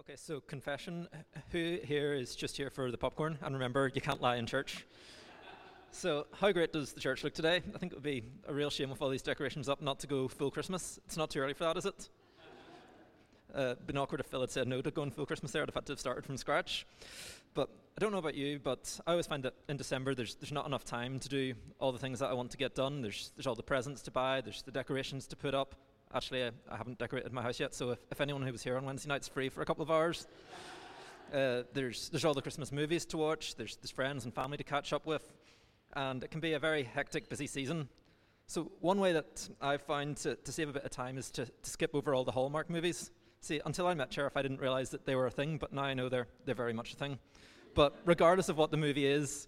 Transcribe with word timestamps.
Okay, 0.00 0.16
so 0.16 0.40
confession. 0.40 1.06
Who 1.52 1.76
here 1.84 2.14
is 2.14 2.34
just 2.34 2.56
here 2.56 2.70
for 2.70 2.90
the 2.90 2.96
popcorn? 2.96 3.36
And 3.42 3.54
remember, 3.54 3.92
you 3.94 4.00
can't 4.00 4.22
lie 4.22 4.36
in 4.36 4.46
church. 4.46 4.86
So, 5.90 6.26
how 6.32 6.52
great 6.52 6.72
does 6.72 6.94
the 6.94 7.00
church 7.00 7.22
look 7.22 7.34
today? 7.34 7.56
I 7.74 7.76
think 7.76 7.92
it 7.92 7.96
would 7.96 8.02
be 8.02 8.22
a 8.48 8.54
real 8.54 8.70
shame 8.70 8.88
with 8.88 9.02
all 9.02 9.10
these 9.10 9.20
decorations 9.20 9.68
up 9.68 9.82
not 9.82 10.00
to 10.00 10.06
go 10.06 10.26
full 10.26 10.50
Christmas. 10.50 10.98
It's 11.04 11.18
not 11.18 11.28
too 11.28 11.40
early 11.40 11.52
for 11.52 11.64
that, 11.64 11.76
is 11.76 11.84
it? 11.84 12.08
Uh, 13.54 13.74
been 13.86 13.98
awkward 13.98 14.20
if 14.20 14.26
Phil 14.26 14.40
had 14.40 14.50
said 14.50 14.66
no 14.66 14.80
to 14.80 14.90
going 14.90 15.10
full 15.10 15.26
Christmas 15.26 15.52
there. 15.52 15.60
I'd 15.60 15.68
have 15.68 15.74
had 15.74 15.84
to 15.84 15.92
have 15.92 16.00
started 16.00 16.24
from 16.24 16.38
scratch. 16.38 16.86
But 17.52 17.68
I 17.98 18.00
don't 18.00 18.10
know 18.10 18.18
about 18.18 18.36
you, 18.36 18.58
but 18.58 18.98
I 19.06 19.10
always 19.10 19.26
find 19.26 19.42
that 19.42 19.54
in 19.68 19.76
December 19.76 20.14
there's, 20.14 20.34
there's 20.36 20.52
not 20.52 20.64
enough 20.64 20.86
time 20.86 21.18
to 21.18 21.28
do 21.28 21.52
all 21.78 21.92
the 21.92 21.98
things 21.98 22.20
that 22.20 22.30
I 22.30 22.32
want 22.32 22.52
to 22.52 22.56
get 22.56 22.74
done. 22.74 23.02
There's, 23.02 23.32
there's 23.36 23.46
all 23.46 23.54
the 23.54 23.62
presents 23.62 24.00
to 24.02 24.10
buy, 24.10 24.40
there's 24.40 24.62
the 24.62 24.72
decorations 24.72 25.26
to 25.26 25.36
put 25.36 25.54
up, 25.54 25.74
Actually, 26.12 26.44
I, 26.44 26.76
haven't 26.76 26.98
decorated 26.98 27.32
my 27.32 27.40
house 27.40 27.60
yet, 27.60 27.72
so 27.72 27.90
if, 27.90 27.98
if 28.10 28.20
anyone 28.20 28.42
who 28.42 28.50
was 28.50 28.64
here 28.64 28.76
on 28.76 28.84
Wednesday 28.84 29.08
night's 29.08 29.28
free 29.28 29.48
for 29.48 29.62
a 29.62 29.64
couple 29.64 29.82
of 29.82 29.92
hours, 29.92 30.26
uh, 31.32 31.62
there's, 31.72 32.08
there's 32.08 32.24
all 32.24 32.34
the 32.34 32.42
Christmas 32.42 32.72
movies 32.72 33.04
to 33.06 33.16
watch, 33.16 33.54
there's, 33.54 33.76
there's 33.76 33.92
friends 33.92 34.24
and 34.24 34.34
family 34.34 34.56
to 34.56 34.64
catch 34.64 34.92
up 34.92 35.06
with, 35.06 35.32
and 35.94 36.24
it 36.24 36.32
can 36.32 36.40
be 36.40 36.54
a 36.54 36.58
very 36.58 36.82
hectic, 36.82 37.28
busy 37.28 37.46
season. 37.46 37.88
So, 38.48 38.72
one 38.80 38.98
way 38.98 39.12
that 39.12 39.48
I've 39.60 39.82
found 39.82 40.16
to, 40.18 40.34
to 40.34 40.50
save 40.50 40.68
a 40.68 40.72
bit 40.72 40.84
of 40.84 40.90
time 40.90 41.16
is 41.16 41.30
to, 41.30 41.46
to 41.46 41.70
skip 41.70 41.94
over 41.94 42.12
all 42.12 42.24
the 42.24 42.32
Hallmark 42.32 42.68
movies. 42.68 43.12
See, 43.40 43.60
until 43.64 43.86
I 43.86 43.94
met 43.94 44.12
Sheriff, 44.12 44.36
I 44.36 44.42
didn't 44.42 44.60
realize 44.60 44.90
that 44.90 45.06
they 45.06 45.14
were 45.14 45.26
a 45.26 45.30
thing, 45.30 45.58
but 45.58 45.72
now 45.72 45.82
I 45.82 45.94
know 45.94 46.08
they're, 46.08 46.26
they're 46.44 46.56
very 46.56 46.72
much 46.72 46.92
a 46.92 46.96
thing. 46.96 47.20
But 47.74 47.96
regardless 48.04 48.48
of 48.48 48.58
what 48.58 48.72
the 48.72 48.76
movie 48.76 49.06
is, 49.06 49.46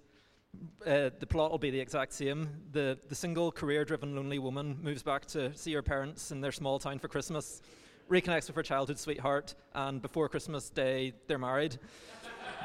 uh, 0.86 1.10
the 1.18 1.26
plot 1.26 1.50
will 1.50 1.58
be 1.58 1.70
the 1.70 1.80
exact 1.80 2.12
same. 2.12 2.48
The, 2.72 2.98
the 3.08 3.14
single, 3.14 3.52
career 3.52 3.84
driven, 3.84 4.14
lonely 4.16 4.38
woman 4.38 4.78
moves 4.82 5.02
back 5.02 5.26
to 5.26 5.54
see 5.56 5.72
her 5.74 5.82
parents 5.82 6.32
in 6.32 6.40
their 6.40 6.52
small 6.52 6.78
town 6.78 6.98
for 6.98 7.08
Christmas, 7.08 7.62
reconnects 8.10 8.48
with 8.48 8.56
her 8.56 8.62
childhood 8.62 8.98
sweetheart, 8.98 9.54
and 9.74 10.02
before 10.02 10.28
Christmas 10.28 10.70
Day, 10.70 11.14
they're 11.26 11.38
married. 11.38 11.78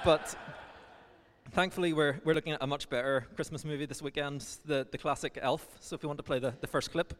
but 0.03 0.35
thankfully, 1.51 1.93
we're, 1.93 2.19
we're 2.23 2.33
looking 2.33 2.53
at 2.53 2.61
a 2.61 2.67
much 2.67 2.89
better 2.89 3.27
Christmas 3.35 3.63
movie 3.63 3.85
this 3.85 4.01
weekend, 4.01 4.45
the, 4.65 4.87
the 4.91 4.97
classic 4.97 5.37
Elf. 5.41 5.65
So 5.79 5.95
if 5.95 6.03
you 6.03 6.09
want 6.09 6.17
to 6.17 6.23
play 6.23 6.39
the, 6.39 6.53
the 6.59 6.67
first 6.67 6.91
clip. 6.91 7.13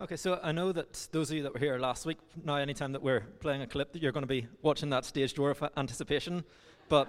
Okay, 0.00 0.16
so 0.16 0.38
I 0.42 0.52
know 0.52 0.70
that 0.72 1.08
those 1.10 1.30
of 1.30 1.36
you 1.36 1.42
that 1.42 1.52
were 1.52 1.58
here 1.58 1.76
last 1.78 2.06
week, 2.06 2.18
now 2.44 2.54
anytime 2.56 2.92
that 2.92 3.02
we're 3.02 3.22
playing 3.40 3.62
a 3.62 3.66
clip, 3.66 3.92
that 3.92 4.02
you're 4.02 4.12
going 4.12 4.22
to 4.22 4.28
be 4.28 4.46
watching 4.62 4.90
that 4.90 5.04
stage 5.04 5.34
door 5.34 5.50
of 5.50 5.64
anticipation. 5.76 6.44
But 6.88 7.08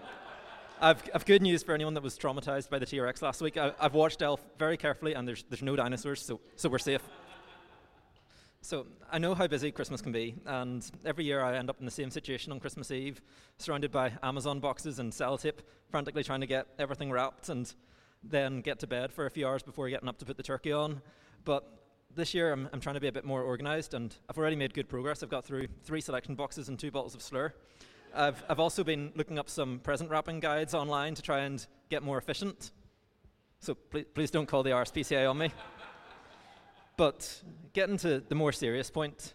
I've, 0.82 1.04
I've 1.14 1.26
good 1.26 1.42
news 1.42 1.62
for 1.62 1.74
anyone 1.74 1.94
that 1.96 2.04
was 2.04 2.18
traumatized 2.18 2.70
by 2.70 2.80
the 2.80 2.86
T 2.86 3.02
Rex 3.02 3.22
last 3.22 3.42
week. 3.42 3.58
I, 3.58 3.74
have 3.82 3.94
watched 3.94 4.22
Elf 4.22 4.40
very 4.58 4.78
carefully, 4.78 5.14
and 5.14 5.28
there's, 5.28 5.44
there's 5.50 5.62
no 5.62 5.76
dinosaurs, 5.76 6.26
so, 6.26 6.40
so 6.56 6.70
we're 6.70 6.78
safe. 6.78 7.02
So 8.62 8.86
I 9.12 9.18
know 9.18 9.36
how 9.36 9.46
busy 9.48 9.72
Christmas 9.72 10.02
can 10.02 10.14
be, 10.14 10.36
and 10.46 10.90
every 11.04 11.26
year 11.26 11.42
I 11.42 11.58
end 11.58 11.70
up 11.70 11.80
in 11.80 11.86
the 11.86 11.92
same 11.92 12.10
situation 12.10 12.54
on 12.54 12.62
Christmas 12.62 12.92
Eve, 12.92 13.22
surrounded 13.58 13.92
by 13.92 14.14
Amazon 14.24 14.62
boxes 14.62 15.00
and 15.00 15.12
sellotape, 15.12 15.60
frantically 15.90 16.24
trying 16.24 16.42
to 16.42 16.48
get 16.48 16.68
everything 16.80 17.12
wrapped 17.12 17.50
and 17.50 17.74
then 18.24 18.62
get 18.62 18.80
to 18.80 18.88
bed 18.88 19.12
for 19.12 19.26
a 19.26 19.30
few 19.30 19.46
hours 19.46 19.64
before 19.64 19.90
getting 19.90 20.08
up 20.08 20.18
to 20.20 20.26
put 20.26 20.38
the 20.38 20.44
turkey 20.44 20.72
on. 20.72 21.02
But 21.44 21.66
this 22.16 22.34
year 22.34 22.54
I'm, 22.54 22.70
I'm 22.72 22.80
trying 22.80 22.96
to 22.96 23.02
be 23.02 23.10
a 23.10 23.14
bit 23.14 23.26
more 23.26 23.42
organized, 23.42 23.96
and 23.96 24.16
I've 24.30 24.38
already 24.38 24.56
made 24.56 24.74
good 24.74 24.88
progress. 24.88 25.24
I've 25.24 25.30
got 25.30 25.44
through 25.44 25.68
three 25.84 26.00
selection 26.00 26.36
boxes 26.36 26.70
and 26.70 26.80
two 26.80 26.90
bottles 26.92 27.16
of 27.16 27.22
slur. 27.22 27.54
I've, 28.16 28.44
I've 28.50 28.60
also 28.60 28.84
been 28.84 29.12
looking 29.16 29.38
up 29.38 29.50
some 29.50 29.80
present 29.80 30.10
wrapping 30.10 30.40
guides 30.40 30.74
online 30.74 31.16
to 31.16 31.22
try 31.22 31.40
and 31.40 31.66
get 31.90 32.04
more 32.04 32.18
efficient. 32.18 32.72
So 33.60 33.76
please, 33.76 34.06
please 34.14 34.32
don't 34.32 34.46
call 34.46 34.64
the 34.64 34.72
RSPCA 34.72 35.30
on 35.30 35.38
me. 35.38 35.52
but 36.98 37.42
getting 37.74 37.98
to 37.98 38.20
the 38.20 38.36
more 38.36 38.52
serious 38.52 38.90
point, 38.90 39.34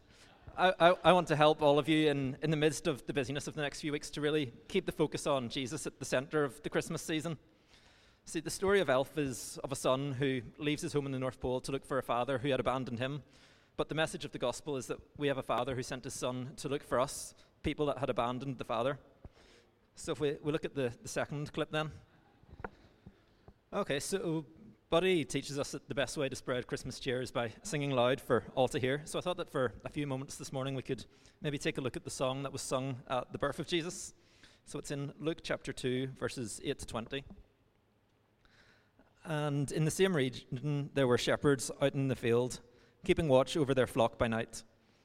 I, 0.56 0.72
I, 0.80 0.94
I, 1.04 1.12
want 1.12 1.28
to 1.28 1.36
help 1.36 1.62
all 1.62 1.78
of 1.78 1.88
you 1.88 2.10
in, 2.10 2.36
in 2.42 2.50
the 2.50 2.56
midst 2.56 2.86
of 2.86 3.04
the 3.06 3.12
busyness 3.12 3.46
of 3.46 3.54
the 3.54 3.62
next 3.62 3.80
few 3.80 3.92
weeks 3.92 4.10
to 4.10 4.20
really 4.20 4.52
keep 4.68 4.86
the 4.86 4.92
focus 4.92 5.26
on 5.26 5.48
Jesus 5.48 5.86
at 5.86 5.98
the 5.98 6.04
center 6.04 6.44
of 6.44 6.62
the 6.62 6.70
Christmas 6.70 7.02
season. 7.02 7.36
See, 8.24 8.40
the 8.40 8.50
story 8.50 8.80
of 8.80 8.88
Elf 8.88 9.18
is 9.18 9.58
of 9.64 9.72
a 9.72 9.76
son 9.76 10.12
who 10.12 10.40
leaves 10.58 10.82
his 10.82 10.92
home 10.92 11.06
in 11.06 11.12
the 11.12 11.18
North 11.18 11.40
Pole 11.40 11.60
to 11.60 11.72
look 11.72 11.84
for 11.84 11.98
a 11.98 12.02
father 12.02 12.38
who 12.38 12.48
had 12.48 12.60
abandoned 12.60 12.98
him. 12.98 13.22
But 13.76 13.88
the 13.88 13.94
message 13.94 14.24
of 14.24 14.32
the 14.32 14.38
gospel 14.38 14.76
is 14.76 14.86
that 14.86 14.98
we 15.18 15.28
have 15.28 15.38
a 15.38 15.42
father 15.42 15.74
who 15.74 15.82
sent 15.82 16.04
his 16.04 16.14
son 16.14 16.52
to 16.58 16.68
look 16.68 16.84
for 16.84 17.00
us 17.00 17.34
people 17.64 17.86
that 17.86 17.98
had 17.98 18.10
abandoned 18.10 18.58
the 18.58 18.64
Father. 18.64 18.98
So 19.96 20.12
if 20.12 20.20
we, 20.20 20.36
we 20.42 20.52
look 20.52 20.64
at 20.64 20.74
the, 20.74 20.92
the 21.02 21.08
second 21.08 21.52
clip 21.52 21.72
then. 21.72 21.90
Okay, 23.72 23.98
so 23.98 24.44
Buddy 24.90 25.24
teaches 25.24 25.58
us 25.58 25.72
that 25.72 25.88
the 25.88 25.94
best 25.94 26.16
way 26.16 26.28
to 26.28 26.36
spread 26.36 26.66
Christmas 26.66 27.00
cheer 27.00 27.20
is 27.20 27.32
by 27.32 27.50
singing 27.62 27.90
loud 27.90 28.20
for 28.20 28.44
all 28.54 28.68
to 28.68 28.78
hear. 28.78 29.00
So 29.06 29.18
I 29.18 29.22
thought 29.22 29.38
that 29.38 29.50
for 29.50 29.72
a 29.84 29.88
few 29.88 30.06
moments 30.06 30.36
this 30.36 30.52
morning 30.52 30.74
we 30.74 30.82
could 30.82 31.04
maybe 31.42 31.58
take 31.58 31.78
a 31.78 31.80
look 31.80 31.96
at 31.96 32.04
the 32.04 32.10
song 32.10 32.44
that 32.44 32.52
was 32.52 32.62
sung 32.62 32.96
at 33.08 33.32
the 33.32 33.38
birth 33.38 33.58
of 33.58 33.66
Jesus. 33.66 34.14
So 34.66 34.78
it's 34.78 34.90
in 34.90 35.12
Luke 35.18 35.38
chapter 35.42 35.72
2, 35.72 36.10
verses 36.20 36.60
8 36.62 36.78
to 36.78 36.86
20. 36.86 37.24
And 39.24 39.72
in 39.72 39.84
the 39.84 39.90
same 39.90 40.14
region, 40.14 40.90
there 40.94 41.06
were 41.06 41.18
shepherds 41.18 41.70
out 41.80 41.94
in 41.94 42.08
the 42.08 42.16
field, 42.16 42.60
keeping 43.04 43.28
watch 43.28 43.56
over 43.56 43.74
their 43.74 43.86
flock 43.86 44.18
by 44.18 44.28
night. 44.28 44.62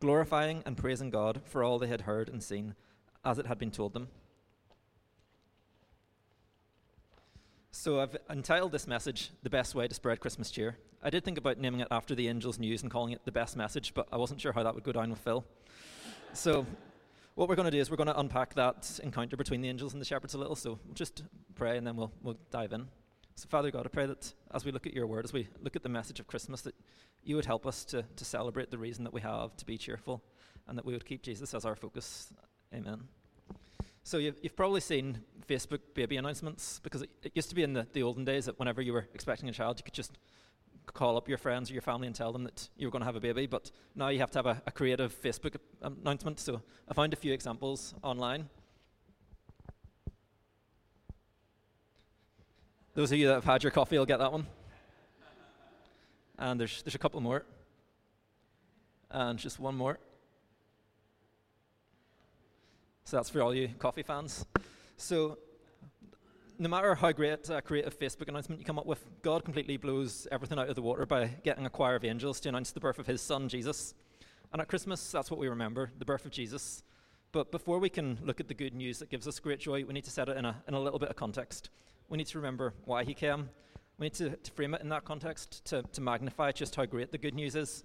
glorifying 0.00 0.62
and 0.64 0.76
praising 0.76 1.10
God 1.10 1.40
for 1.44 1.62
all 1.62 1.78
they 1.78 1.88
had 1.88 2.02
heard 2.02 2.28
and 2.28 2.42
seen, 2.42 2.74
as 3.24 3.38
it 3.38 3.46
had 3.46 3.58
been 3.58 3.70
told 3.70 3.94
them. 3.94 4.08
So 7.70 8.00
I've 8.00 8.16
entitled 8.28 8.72
this 8.72 8.86
message, 8.86 9.30
The 9.42 9.50
Best 9.50 9.74
Way 9.74 9.86
to 9.86 9.94
Spread 9.94 10.20
Christmas 10.20 10.50
Cheer. 10.50 10.78
I 11.02 11.10
did 11.10 11.24
think 11.24 11.38
about 11.38 11.58
naming 11.58 11.80
it 11.80 11.88
after 11.90 12.14
the 12.14 12.26
Angels 12.28 12.58
News 12.58 12.82
and 12.82 12.90
calling 12.90 13.12
it 13.12 13.24
The 13.24 13.32
Best 13.32 13.56
Message, 13.56 13.94
but 13.94 14.08
I 14.10 14.16
wasn't 14.16 14.40
sure 14.40 14.52
how 14.52 14.64
that 14.64 14.74
would 14.74 14.82
go 14.84 14.92
down 14.92 15.10
with 15.10 15.20
Phil. 15.20 15.44
So 16.32 16.66
what 17.36 17.48
we're 17.48 17.54
going 17.54 17.66
to 17.66 17.70
do 17.70 17.78
is 17.78 17.88
we're 17.88 17.96
going 17.96 18.08
to 18.08 18.18
unpack 18.18 18.54
that 18.54 18.98
encounter 19.04 19.36
between 19.36 19.60
the 19.60 19.68
angels 19.68 19.92
and 19.92 20.00
the 20.02 20.04
shepherds 20.06 20.34
a 20.34 20.38
little. 20.38 20.56
So 20.56 20.80
just 20.94 21.22
pray 21.54 21.76
and 21.76 21.86
then 21.86 21.94
we'll, 21.94 22.10
we'll 22.20 22.36
dive 22.50 22.72
in. 22.72 22.88
So, 23.38 23.46
Father 23.48 23.70
God, 23.70 23.86
I 23.86 23.88
pray 23.88 24.06
that 24.06 24.34
as 24.52 24.64
we 24.64 24.72
look 24.72 24.84
at 24.84 24.92
your 24.92 25.06
word, 25.06 25.24
as 25.24 25.32
we 25.32 25.46
look 25.62 25.76
at 25.76 25.84
the 25.84 25.88
message 25.88 26.18
of 26.18 26.26
Christmas, 26.26 26.60
that 26.62 26.74
you 27.22 27.36
would 27.36 27.44
help 27.44 27.68
us 27.68 27.84
to, 27.84 28.02
to 28.16 28.24
celebrate 28.24 28.72
the 28.72 28.78
reason 28.78 29.04
that 29.04 29.12
we 29.12 29.20
have 29.20 29.56
to 29.58 29.64
be 29.64 29.78
cheerful 29.78 30.24
and 30.66 30.76
that 30.76 30.84
we 30.84 30.92
would 30.92 31.06
keep 31.06 31.22
Jesus 31.22 31.54
as 31.54 31.64
our 31.64 31.76
focus. 31.76 32.32
Amen. 32.74 33.04
So, 34.02 34.18
you've, 34.18 34.40
you've 34.42 34.56
probably 34.56 34.80
seen 34.80 35.20
Facebook 35.48 35.78
baby 35.94 36.16
announcements 36.16 36.80
because 36.82 37.02
it, 37.02 37.10
it 37.22 37.32
used 37.36 37.48
to 37.50 37.54
be 37.54 37.62
in 37.62 37.74
the, 37.74 37.86
the 37.92 38.02
olden 38.02 38.24
days 38.24 38.46
that 38.46 38.58
whenever 38.58 38.82
you 38.82 38.92
were 38.92 39.06
expecting 39.14 39.48
a 39.48 39.52
child, 39.52 39.78
you 39.78 39.84
could 39.84 39.94
just 39.94 40.18
call 40.86 41.16
up 41.16 41.28
your 41.28 41.38
friends 41.38 41.70
or 41.70 41.74
your 41.74 41.82
family 41.82 42.08
and 42.08 42.16
tell 42.16 42.32
them 42.32 42.42
that 42.42 42.68
you 42.76 42.88
were 42.88 42.90
going 42.90 43.02
to 43.02 43.06
have 43.06 43.14
a 43.14 43.20
baby. 43.20 43.46
But 43.46 43.70
now 43.94 44.08
you 44.08 44.18
have 44.18 44.32
to 44.32 44.38
have 44.40 44.46
a, 44.46 44.60
a 44.66 44.72
creative 44.72 45.14
Facebook 45.14 45.54
um, 45.80 45.98
announcement. 46.00 46.40
So, 46.40 46.60
I 46.88 46.94
found 46.94 47.12
a 47.12 47.16
few 47.16 47.32
examples 47.32 47.94
online. 48.02 48.48
Those 52.98 53.12
of 53.12 53.18
you 53.18 53.28
that 53.28 53.34
have 53.34 53.44
had 53.44 53.62
your 53.62 53.70
coffee 53.70 53.96
will 53.96 54.06
get 54.06 54.18
that 54.18 54.32
one. 54.32 54.44
And 56.36 56.58
there's, 56.58 56.82
there's 56.82 56.96
a 56.96 56.98
couple 56.98 57.20
more. 57.20 57.44
And 59.08 59.38
just 59.38 59.60
one 59.60 59.76
more. 59.76 60.00
So 63.04 63.16
that's 63.16 63.30
for 63.30 63.40
all 63.40 63.54
you 63.54 63.68
coffee 63.78 64.02
fans. 64.02 64.44
So, 64.96 65.38
no 66.58 66.68
matter 66.68 66.96
how 66.96 67.12
great 67.12 67.48
a 67.48 67.62
creative 67.62 67.96
Facebook 67.96 68.26
announcement 68.26 68.58
you 68.58 68.64
come 68.64 68.80
up 68.80 68.86
with, 68.86 69.04
God 69.22 69.44
completely 69.44 69.76
blows 69.76 70.26
everything 70.32 70.58
out 70.58 70.68
of 70.68 70.74
the 70.74 70.82
water 70.82 71.06
by 71.06 71.28
getting 71.44 71.66
a 71.66 71.70
choir 71.70 71.94
of 71.94 72.04
angels 72.04 72.40
to 72.40 72.48
announce 72.48 72.72
the 72.72 72.80
birth 72.80 72.98
of 72.98 73.06
his 73.06 73.22
son, 73.22 73.48
Jesus. 73.48 73.94
And 74.52 74.60
at 74.60 74.66
Christmas, 74.66 75.12
that's 75.12 75.30
what 75.30 75.38
we 75.38 75.46
remember 75.46 75.92
the 76.00 76.04
birth 76.04 76.24
of 76.24 76.32
Jesus. 76.32 76.82
But 77.30 77.52
before 77.52 77.78
we 77.78 77.90
can 77.90 78.18
look 78.24 78.40
at 78.40 78.48
the 78.48 78.54
good 78.54 78.74
news 78.74 78.98
that 78.98 79.08
gives 79.08 79.28
us 79.28 79.38
great 79.38 79.60
joy, 79.60 79.84
we 79.84 79.94
need 79.94 80.02
to 80.02 80.10
set 80.10 80.28
it 80.28 80.36
in 80.36 80.44
a, 80.44 80.56
in 80.66 80.74
a 80.74 80.80
little 80.80 80.98
bit 80.98 81.10
of 81.10 81.14
context. 81.14 81.70
We 82.08 82.16
need 82.16 82.26
to 82.28 82.38
remember 82.38 82.74
why 82.84 83.04
he 83.04 83.14
came. 83.14 83.50
We 83.98 84.06
need 84.06 84.14
to, 84.14 84.30
to 84.30 84.50
frame 84.52 84.74
it 84.74 84.80
in 84.80 84.88
that 84.88 85.04
context 85.04 85.64
to, 85.66 85.82
to 85.82 86.00
magnify 86.00 86.52
just 86.52 86.74
how 86.74 86.86
great 86.86 87.12
the 87.12 87.18
good 87.18 87.34
news 87.34 87.54
is. 87.54 87.84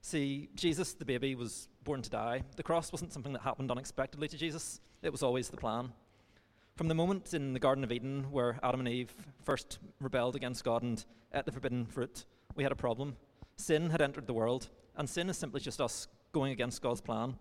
See, 0.00 0.48
Jesus, 0.54 0.94
the 0.94 1.04
baby, 1.04 1.34
was 1.34 1.68
born 1.84 2.00
to 2.00 2.08
die. 2.08 2.42
The 2.56 2.62
cross 2.62 2.90
wasn't 2.90 3.12
something 3.12 3.34
that 3.34 3.42
happened 3.42 3.70
unexpectedly 3.70 4.28
to 4.28 4.38
Jesus, 4.38 4.80
it 5.02 5.12
was 5.12 5.22
always 5.22 5.48
the 5.48 5.56
plan. 5.56 5.92
From 6.76 6.88
the 6.88 6.94
moment 6.94 7.34
in 7.34 7.52
the 7.52 7.60
Garden 7.60 7.84
of 7.84 7.92
Eden 7.92 8.30
where 8.30 8.58
Adam 8.62 8.80
and 8.80 8.88
Eve 8.88 9.12
first 9.44 9.78
rebelled 10.00 10.36
against 10.36 10.64
God 10.64 10.82
and 10.82 11.04
ate 11.34 11.44
the 11.44 11.52
forbidden 11.52 11.84
fruit, 11.84 12.24
we 12.54 12.62
had 12.62 12.72
a 12.72 12.76
problem. 12.76 13.16
Sin 13.56 13.90
had 13.90 14.00
entered 14.00 14.26
the 14.26 14.32
world, 14.32 14.68
and 14.96 15.08
sin 15.08 15.28
is 15.28 15.36
simply 15.36 15.60
just 15.60 15.82
us 15.82 16.08
going 16.32 16.52
against 16.52 16.80
God's 16.80 17.02
plan. 17.02 17.36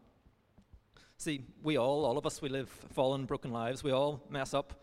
See, 1.15 1.45
we 1.63 1.77
all, 1.77 2.04
all 2.04 2.18
of 2.18 2.25
us, 2.25 2.42
we 2.42 2.50
live 2.50 2.69
fallen, 2.69 3.25
broken 3.25 3.51
lives. 3.51 3.83
We 3.83 3.92
all 3.92 4.22
mess 4.30 4.54
up. 4.54 4.74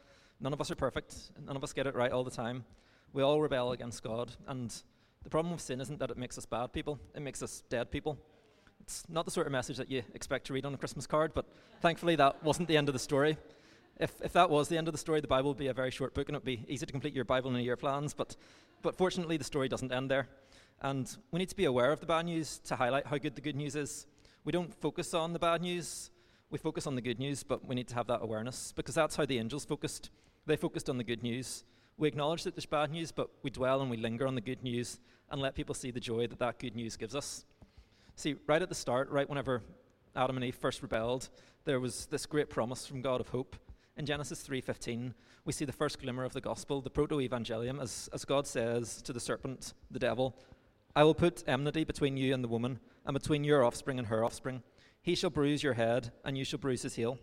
None 0.40 0.52
of 0.52 0.60
us 0.60 0.70
are 0.70 0.76
perfect. 0.76 1.14
None 1.44 1.56
of 1.56 1.64
us 1.64 1.72
get 1.72 1.86
it 1.86 1.94
right 1.94 2.12
all 2.12 2.24
the 2.24 2.30
time. 2.30 2.64
We 3.12 3.22
all 3.22 3.40
rebel 3.40 3.72
against 3.72 4.02
God. 4.02 4.32
And 4.46 4.74
the 5.22 5.30
problem 5.30 5.52
with 5.52 5.62
sin 5.62 5.80
isn't 5.80 5.98
that 5.98 6.10
it 6.10 6.18
makes 6.18 6.36
us 6.38 6.46
bad 6.46 6.72
people, 6.72 6.98
it 7.14 7.22
makes 7.22 7.42
us 7.42 7.62
dead 7.68 7.90
people. 7.90 8.18
It's 8.80 9.02
not 9.08 9.24
the 9.24 9.30
sort 9.30 9.46
of 9.46 9.52
message 9.52 9.78
that 9.78 9.90
you 9.90 10.02
expect 10.14 10.46
to 10.46 10.52
read 10.52 10.64
on 10.64 10.72
a 10.72 10.76
Christmas 10.76 11.06
card, 11.06 11.32
but 11.34 11.46
thankfully 11.80 12.14
that 12.16 12.44
wasn't 12.44 12.68
the 12.68 12.76
end 12.76 12.88
of 12.88 12.92
the 12.92 13.00
story. 13.00 13.36
If, 13.98 14.12
if 14.22 14.32
that 14.34 14.50
was 14.50 14.68
the 14.68 14.76
end 14.76 14.86
of 14.86 14.92
the 14.92 14.98
story, 14.98 15.20
the 15.20 15.26
Bible 15.26 15.50
would 15.50 15.58
be 15.58 15.68
a 15.68 15.74
very 15.74 15.90
short 15.90 16.14
book 16.14 16.28
and 16.28 16.36
it 16.36 16.40
would 16.40 16.44
be 16.44 16.64
easy 16.68 16.86
to 16.86 16.92
complete 16.92 17.14
your 17.14 17.24
Bible 17.24 17.50
in 17.50 17.56
a 17.56 17.60
year 17.60 17.76
plans. 17.76 18.14
But, 18.14 18.36
but 18.82 18.94
fortunately, 18.94 19.38
the 19.38 19.44
story 19.44 19.68
doesn't 19.68 19.90
end 19.90 20.10
there. 20.10 20.28
And 20.82 21.16
we 21.32 21.38
need 21.38 21.48
to 21.48 21.56
be 21.56 21.64
aware 21.64 21.90
of 21.90 22.00
the 22.00 22.06
bad 22.06 22.26
news 22.26 22.58
to 22.66 22.76
highlight 22.76 23.06
how 23.06 23.16
good 23.16 23.34
the 23.34 23.40
good 23.40 23.56
news 23.56 23.74
is. 23.74 24.06
We 24.44 24.52
don't 24.52 24.72
focus 24.80 25.14
on 25.14 25.32
the 25.32 25.38
bad 25.38 25.62
news, 25.62 26.10
we 26.50 26.58
focus 26.58 26.86
on 26.86 26.94
the 26.94 27.00
good 27.00 27.18
news, 27.18 27.42
but 27.42 27.66
we 27.66 27.74
need 27.74 27.88
to 27.88 27.94
have 27.94 28.06
that 28.06 28.22
awareness 28.22 28.72
because 28.76 28.94
that's 28.94 29.16
how 29.16 29.26
the 29.26 29.38
angels 29.38 29.64
focused. 29.64 30.10
They 30.46 30.56
focused 30.56 30.88
on 30.88 30.96
the 30.96 31.04
good 31.04 31.22
news. 31.22 31.64
We 31.98 32.08
acknowledge 32.08 32.44
that 32.44 32.54
there's 32.54 32.66
bad 32.66 32.90
news, 32.90 33.10
but 33.10 33.30
we 33.42 33.50
dwell 33.50 33.80
and 33.80 33.90
we 33.90 33.96
linger 33.96 34.26
on 34.26 34.34
the 34.34 34.40
good 34.40 34.62
news 34.62 35.00
and 35.30 35.40
let 35.40 35.54
people 35.54 35.74
see 35.74 35.90
the 35.90 36.00
joy 36.00 36.26
that 36.28 36.38
that 36.38 36.58
good 36.58 36.76
news 36.76 36.96
gives 36.96 37.16
us. 37.16 37.44
See, 38.14 38.36
right 38.46 38.62
at 38.62 38.68
the 38.68 38.74
start, 38.74 39.10
right 39.10 39.28
whenever 39.28 39.62
Adam 40.14 40.36
and 40.36 40.44
Eve 40.44 40.54
first 40.54 40.82
rebelled, 40.82 41.28
there 41.64 41.80
was 41.80 42.06
this 42.06 42.26
great 42.26 42.48
promise 42.48 42.86
from 42.86 43.02
God 43.02 43.20
of 43.20 43.28
hope. 43.28 43.56
In 43.96 44.06
Genesis 44.06 44.42
3:15, 44.46 45.14
we 45.44 45.52
see 45.52 45.64
the 45.64 45.72
first 45.72 46.00
glimmer 46.00 46.24
of 46.24 46.32
the 46.32 46.40
gospel, 46.40 46.80
the 46.80 46.90
proto-evangelium, 46.90 47.80
as, 47.80 48.08
as 48.12 48.24
God 48.24 48.46
says 48.46 49.02
to 49.02 49.12
the 49.12 49.20
serpent, 49.20 49.74
the 49.90 49.98
devil, 49.98 50.36
I 50.94 51.04
will 51.04 51.14
put 51.14 51.44
enmity 51.46 51.84
between 51.84 52.16
you 52.16 52.32
and 52.32 52.42
the 52.42 52.48
woman, 52.48 52.78
and 53.04 53.14
between 53.14 53.44
your 53.44 53.64
offspring 53.64 53.98
and 53.98 54.08
her 54.08 54.24
offspring. 54.24 54.62
He 55.02 55.14
shall 55.14 55.30
bruise 55.30 55.62
your 55.62 55.74
head, 55.74 56.10
and 56.24 56.38
you 56.38 56.44
shall 56.44 56.58
bruise 56.58 56.82
his 56.82 56.94
heel. 56.94 57.18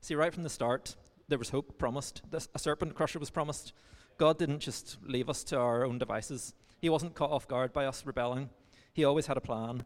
See, 0.00 0.14
right 0.14 0.32
from 0.32 0.42
the 0.42 0.48
start, 0.48 0.96
there 1.28 1.38
was 1.38 1.50
hope 1.50 1.78
promised. 1.78 2.22
a 2.54 2.58
serpent 2.58 2.94
crusher 2.94 3.18
was 3.18 3.30
promised. 3.30 3.72
God 4.18 4.38
didn't 4.38 4.60
just 4.60 4.98
leave 5.04 5.28
us 5.28 5.44
to 5.44 5.58
our 5.58 5.84
own 5.84 5.98
devices. 5.98 6.54
He 6.80 6.88
wasn't 6.88 7.14
caught 7.14 7.30
off 7.30 7.48
guard 7.48 7.72
by 7.72 7.86
us 7.86 8.06
rebelling. 8.06 8.50
He 8.92 9.04
always 9.04 9.26
had 9.26 9.36
a 9.36 9.42
plan. 9.42 9.84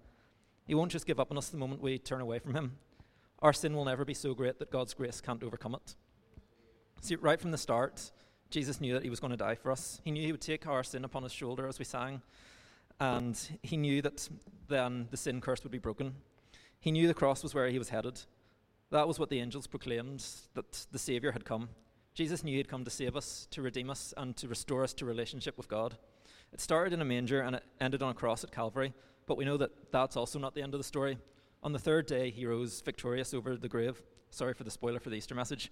He 0.67 0.75
won't 0.75 0.93
just 0.93 1.07
give 1.07 1.19
up 1.19 1.31
on 1.31 1.39
us 1.39 1.49
the 1.49 1.57
moment 1.57 1.83
we 1.83 1.99
turn 1.99 2.21
away 2.21 2.39
from 2.39 2.55
Him. 2.55 2.77
Our 3.41 3.53
sin 3.53 3.75
will 3.75 3.85
never 3.85 4.05
be 4.05 4.15
so 4.15 4.35
great 4.35 4.59
that 4.59 4.71
God's 4.71 4.95
grace 4.95 5.21
can't 5.21 5.43
overcome 5.43 5.75
it. 5.75 5.95
See, 7.01 7.17
right 7.17 7.41
from 7.41 7.51
the 7.51 7.59
start, 7.59 8.13
Jesus 8.51 8.81
knew 8.81 8.93
that 8.95 9.03
He 9.03 9.11
was 9.11 9.21
going 9.21 9.31
to 9.31 9.37
die 9.37 9.55
for 9.55 9.73
us. 9.73 10.01
He 10.05 10.11
knew 10.11 10.25
He 10.25 10.33
would 10.33 10.41
take 10.41 10.67
our 10.67 10.85
sin 10.85 11.05
upon 11.05 11.23
His 11.23 11.33
shoulder, 11.33 11.67
as 11.67 11.79
we 11.79 11.85
sang, 11.85 12.23
and 13.01 13.37
He 13.63 13.77
knew 13.77 14.03
that 14.03 14.29
then 14.69 15.09
the 15.11 15.17
sin 15.17 15.41
curse 15.41 15.63
would 15.65 15.73
be 15.73 15.79
broken. 15.79 16.15
He 16.79 16.93
knew 16.93 17.09
the 17.09 17.15
cross 17.15 17.43
was 17.43 17.55
where 17.55 17.69
He 17.69 17.79
was 17.79 17.89
headed. 17.89 18.21
That 18.91 19.07
was 19.07 19.21
what 19.21 19.31
the 19.31 19.39
angels 19.39 19.69
proclaimed 19.69 20.25
that 20.55 20.87
the 20.91 20.99
Savior 20.99 21.31
had 21.33 21.45
come. 21.45 21.69
Jesus 22.13 22.43
knew 22.43 22.57
He'd 22.57 22.69
come 22.69 22.85
to 22.85 22.91
save 22.91 23.17
us, 23.17 23.47
to 23.53 23.63
redeem 23.63 23.89
us, 23.89 24.13
and 24.17 24.37
to 24.37 24.49
restore 24.49 24.83
us 24.83 24.93
to 24.95 25.07
relationship 25.07 25.57
with 25.57 25.69
God. 25.69 25.97
It 26.53 26.61
started 26.61 26.93
in 26.93 27.01
a 27.01 27.05
manger 27.05 27.41
and 27.41 27.55
it 27.57 27.65
ended 27.81 28.03
on 28.03 28.11
a 28.11 28.15
cross 28.15 28.43
at 28.43 28.51
Calvary, 28.51 28.93
but 29.27 29.37
we 29.37 29.45
know 29.45 29.57
that 29.59 29.93
that's 29.93 30.17
also 30.17 30.41
not 30.41 30.57
the 30.57 30.63
end 30.63 30.75
of 30.75 30.81
the 30.81 30.85
story. 30.85 31.19
On 31.63 31.73
the 31.73 31.79
third 31.79 32.07
day, 32.07 32.31
he 32.31 32.47
rose 32.47 32.81
victorious 32.81 33.33
over 33.33 33.57
the 33.57 33.69
grave. 33.69 34.03
Sorry 34.31 34.55
for 34.55 34.65
the 34.65 34.71
spoiler 34.73 34.99
for 34.99 35.11
the 35.11 35.17
Easter 35.17 35.37
message. 35.37 35.71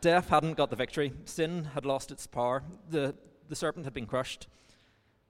Death 0.00 0.28
hadn't 0.28 0.56
got 0.56 0.70
the 0.70 0.76
victory, 0.76 1.12
sin 1.26 1.68
had 1.74 1.84
lost 1.84 2.10
its 2.10 2.26
power, 2.26 2.64
the, 2.88 3.14
the 3.48 3.56
serpent 3.56 3.84
had 3.84 3.94
been 3.94 4.06
crushed. 4.06 4.48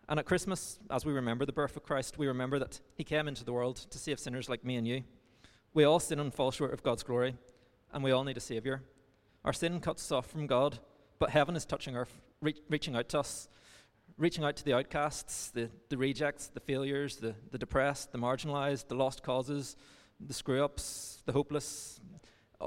And 0.08 0.18
at 0.18 0.26
Christmas, 0.26 0.78
as 0.90 1.04
we 1.04 1.12
remember 1.12 1.44
the 1.44 1.52
birth 1.52 1.76
of 1.76 1.82
Christ, 1.82 2.16
we 2.16 2.26
remember 2.26 2.58
that 2.58 2.80
he 2.94 3.04
came 3.04 3.28
into 3.28 3.44
the 3.44 3.52
world 3.52 3.76
to 3.76 3.98
save 3.98 4.18
sinners 4.18 4.48
like 4.48 4.64
me 4.64 4.76
and 4.76 4.88
you. 4.88 5.04
We 5.72 5.84
all 5.84 6.00
sin 6.00 6.20
and 6.20 6.34
fall 6.34 6.50
short 6.50 6.72
of 6.72 6.82
God's 6.82 7.02
glory, 7.02 7.36
and 7.92 8.02
we 8.02 8.10
all 8.10 8.24
need 8.24 8.36
a 8.36 8.40
Savior. 8.40 8.82
Our 9.44 9.52
sin 9.52 9.80
cuts 9.80 10.04
us 10.04 10.12
off 10.12 10.26
from 10.26 10.46
God, 10.46 10.78
but 11.18 11.30
heaven 11.30 11.56
is 11.56 11.64
touching 11.64 11.96
earth, 11.96 12.20
re- 12.40 12.60
reaching 12.68 12.96
out 12.96 13.08
to 13.10 13.20
us 13.20 13.48
reaching 14.20 14.44
out 14.44 14.54
to 14.54 14.64
the 14.64 14.74
outcasts, 14.74 15.50
the, 15.50 15.70
the 15.88 15.96
rejects, 15.96 16.48
the 16.48 16.60
failures, 16.60 17.16
the, 17.16 17.34
the 17.50 17.58
depressed, 17.58 18.12
the 18.12 18.18
marginalized, 18.18 18.86
the 18.88 18.94
lost 18.94 19.22
causes, 19.22 19.76
the 20.20 20.34
screw 20.34 20.62
ups, 20.62 21.22
the 21.24 21.32
hopeless, 21.32 21.98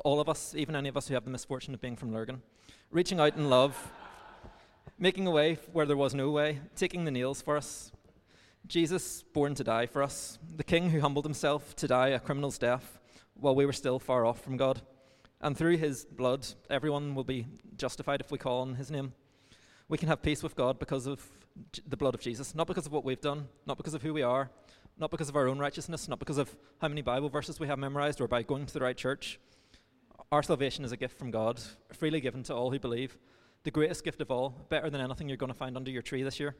all 0.03 0.19
of 0.19 0.27
us, 0.27 0.55
even 0.57 0.75
any 0.75 0.89
of 0.89 0.97
us 0.97 1.07
who 1.07 1.13
have 1.13 1.23
the 1.23 1.29
misfortune 1.29 1.75
of 1.75 1.79
being 1.79 1.95
from 1.95 2.11
Lurgan. 2.11 2.41
Reaching 2.89 3.19
out 3.19 3.37
in 3.37 3.51
love, 3.51 3.91
making 4.97 5.27
a 5.27 5.31
way 5.31 5.59
where 5.71 5.85
there 5.85 5.95
was 5.95 6.15
no 6.15 6.31
way, 6.31 6.59
taking 6.75 7.05
the 7.05 7.11
nails 7.11 7.39
for 7.39 7.55
us. 7.55 7.91
Jesus, 8.67 9.23
born 9.33 9.55
to 9.55 9.63
die 9.63 9.85
for 9.85 10.01
us, 10.01 10.39
the 10.55 10.63
King 10.63 10.89
who 10.89 11.01
humbled 11.01 11.25
himself 11.25 11.75
to 11.75 11.87
die 11.87 12.09
a 12.09 12.19
criminal's 12.19 12.57
death 12.57 12.99
while 13.33 13.55
we 13.55 13.65
were 13.65 13.73
still 13.73 13.99
far 13.99 14.25
off 14.25 14.41
from 14.41 14.55
God. 14.55 14.81
And 15.41 15.57
through 15.57 15.77
his 15.77 16.05
blood, 16.05 16.47
everyone 16.69 17.13
will 17.13 17.25
be 17.25 17.45
justified 17.75 18.21
if 18.21 18.31
we 18.31 18.37
call 18.37 18.61
on 18.61 18.75
his 18.75 18.89
name. 18.89 19.13
We 19.89 19.97
can 19.97 20.07
have 20.07 20.21
peace 20.21 20.41
with 20.41 20.55
God 20.55 20.79
because 20.79 21.05
of 21.07 21.21
the 21.87 21.97
blood 21.97 22.15
of 22.15 22.21
Jesus, 22.21 22.55
not 22.55 22.67
because 22.67 22.85
of 22.85 22.93
what 22.93 23.03
we've 23.03 23.19
done, 23.19 23.49
not 23.65 23.75
because 23.75 23.93
of 23.93 24.01
who 24.01 24.13
we 24.13 24.21
are, 24.21 24.49
not 24.97 25.11
because 25.11 25.27
of 25.27 25.35
our 25.35 25.47
own 25.47 25.59
righteousness, 25.59 26.07
not 26.07 26.19
because 26.19 26.37
of 26.37 26.55
how 26.79 26.87
many 26.87 27.01
Bible 27.01 27.27
verses 27.27 27.59
we 27.59 27.67
have 27.67 27.77
memorized 27.77 28.21
or 28.21 28.27
by 28.29 28.43
going 28.43 28.65
to 28.65 28.73
the 28.73 28.79
right 28.79 28.97
church. 28.97 29.39
Our 30.31 30.41
salvation 30.41 30.85
is 30.85 30.93
a 30.93 30.97
gift 30.97 31.19
from 31.19 31.31
God, 31.31 31.59
freely 31.91 32.21
given 32.21 32.43
to 32.43 32.55
all 32.55 32.71
who 32.71 32.79
believe. 32.79 33.17
The 33.63 33.71
greatest 33.71 34.05
gift 34.05 34.21
of 34.21 34.31
all, 34.31 34.55
better 34.69 34.89
than 34.89 35.01
anything 35.01 35.27
you're 35.27 35.37
going 35.37 35.51
to 35.51 35.57
find 35.57 35.75
under 35.75 35.91
your 35.91 36.01
tree 36.01 36.23
this 36.23 36.39
year, 36.39 36.55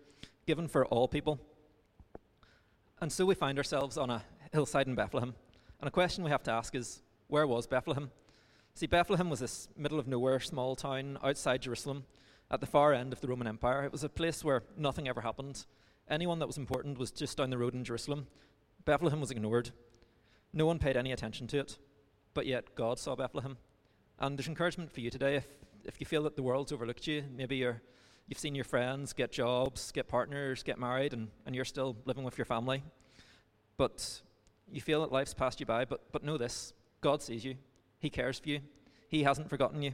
given 0.46 0.68
for 0.68 0.86
all 0.86 1.08
people. 1.08 1.40
And 3.04 3.12
so 3.12 3.26
we 3.26 3.36
find 3.36 3.58
ourselves 3.58 3.98
on 3.98 4.10
a 4.10 4.24
hillside 4.54 4.88
in 4.88 4.96
Bethlehem. 4.96 5.36
And 5.82 5.90
a 5.90 5.92
question 5.92 6.24
we 6.24 6.30
have 6.30 6.44
to 6.44 6.54
ask 6.54 6.74
is 6.74 7.02
where 7.28 7.46
was 7.46 7.68
Bethlehem? 7.68 8.12
See, 8.76 8.88
Bethlehem 8.88 9.30
was 9.30 9.42
this 9.42 9.68
middle 9.76 10.00
of 10.00 10.08
nowhere 10.08 10.40
small 10.40 10.78
town 10.78 11.18
outside 11.22 11.64
Jerusalem 11.64 12.06
at 12.50 12.62
the 12.62 12.66
far 12.66 12.94
end 12.94 13.12
of 13.12 13.20
the 13.20 13.28
Roman 13.28 13.46
Empire. 13.46 13.84
It 13.84 13.92
was 13.92 14.06
a 14.06 14.10
place 14.10 14.42
where 14.42 14.64
nothing 14.78 15.10
ever 15.10 15.20
happened. 15.20 15.66
Anyone 16.10 16.40
that 16.40 16.48
was 16.48 16.58
important 16.58 16.98
was 16.98 17.12
just 17.12 17.36
down 17.36 17.50
the 17.50 17.58
road 17.58 17.74
in 17.74 17.84
Jerusalem. 17.84 18.28
Bethlehem 18.86 19.20
was 19.20 19.32
ignored. 19.32 19.72
No 20.54 20.66
one 20.66 20.80
paid 20.80 20.96
any 20.96 21.12
attention 21.12 21.46
to 21.48 21.60
it. 21.60 21.80
But 22.34 22.46
yet, 22.46 22.74
God 22.74 23.00
saw 23.00 23.18
Bethlehem. 23.18 23.58
And 24.18 24.40
there's 24.40 24.48
encouragement 24.48 24.94
for 24.94 25.02
you 25.02 25.10
today 25.10 25.36
if, 25.36 25.48
if 25.84 26.00
you 26.00 26.06
feel 26.06 26.24
that 26.24 26.38
the 26.38 26.44
world's 26.44 26.72
overlooked 26.72 27.06
you. 27.06 27.26
Maybe 27.36 27.58
you're, 27.58 27.82
you've 28.28 28.40
seen 28.40 28.56
your 28.56 28.64
friends 28.64 29.14
get 29.14 29.32
jobs, 29.32 29.92
get 29.92 30.08
partners, 30.08 30.64
get 30.64 30.80
married, 30.80 31.14
and, 31.14 31.30
and 31.46 31.56
you're 31.56 31.66
still 31.66 31.96
living 32.06 32.24
with 32.24 32.38
your 32.38 32.46
family. 32.46 32.84
But 33.78 34.22
you 34.72 34.82
feel 34.82 35.02
that 35.02 35.12
life's 35.12 35.34
passed 35.34 35.60
you 35.60 35.66
by. 35.66 35.86
But, 35.86 36.12
but 36.12 36.24
know 36.24 36.38
this 36.38 36.74
God 37.02 37.22
sees 37.22 37.44
you, 37.44 37.56
He 38.00 38.10
cares 38.10 38.40
for 38.40 38.50
you, 38.50 38.60
He 39.10 39.24
hasn't 39.24 39.50
forgotten 39.50 39.82
you. 39.82 39.94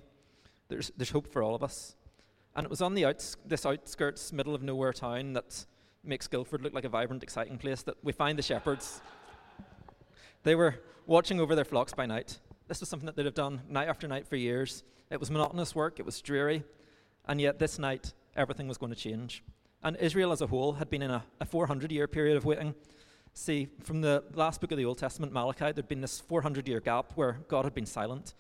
There's, 0.68 0.92
there's 0.98 1.10
hope 1.10 1.32
for 1.32 1.42
all 1.42 1.56
of 1.56 1.64
us. 1.64 1.96
And 2.56 2.66
it 2.66 2.70
was 2.70 2.82
on 2.82 2.94
the 2.94 3.06
outs- 3.06 3.38
this 3.46 3.66
outskirts, 3.66 4.32
middle 4.34 4.54
of 4.54 4.62
nowhere 4.62 4.94
town 4.94 5.34
that 5.34 5.66
makes 6.04 6.28
Gilford 6.28 6.62
look 6.62 6.74
like 6.74 6.86
a 6.86 6.90
vibrant, 6.90 7.24
exciting 7.24 7.58
place 7.58 7.84
that 7.84 7.96
we 8.04 8.12
find 8.12 8.38
the 8.38 8.44
shepherds. 8.44 9.02
They 10.44 10.56
were 10.56 10.80
watching 11.06 11.40
over 11.40 11.56
their 11.56 11.66
flocks 11.66 11.94
by 11.94 12.06
night. 12.06 12.40
This 12.68 12.80
was 12.80 12.90
something 12.90 13.08
that 13.08 13.16
they'd 13.16 13.26
have 13.26 13.34
done 13.34 13.62
night 13.68 13.88
after 13.88 14.08
night 14.08 14.28
for 14.28 14.36
years. 14.36 14.84
It 15.10 15.20
was 15.20 15.32
monotonous 15.32 15.74
work, 15.74 16.00
it 16.00 16.06
was 16.06 16.22
dreary, 16.22 16.64
and 17.30 17.40
yet 17.40 17.60
this 17.60 17.80
night 17.80 18.14
everything 18.36 18.68
was 18.68 18.78
going 18.78 18.92
to 18.92 19.00
change. 19.00 19.44
And 19.84 19.96
Israel 19.98 20.34
as 20.34 20.42
a 20.42 20.48
whole 20.48 20.74
had 20.74 20.90
been 20.90 21.04
in 21.04 21.12
a, 21.12 21.24
a 21.40 21.46
400 21.46 21.92
year 21.92 22.08
period 22.08 22.36
of 22.36 22.44
waiting. 22.44 22.76
See, 23.34 23.70
from 23.84 24.02
the 24.02 24.24
last 24.34 24.60
book 24.60 24.72
of 24.72 24.78
the 24.78 24.86
Old 24.86 24.98
Testament, 24.98 25.32
Malachi, 25.32 25.72
there'd 25.72 25.88
been 25.88 26.02
this 26.02 26.20
400 26.20 26.68
year 26.68 26.82
gap 26.82 27.14
where 27.16 27.40
God 27.48 27.64
had 27.64 27.76
been 27.76 27.86
silent, 27.86 28.34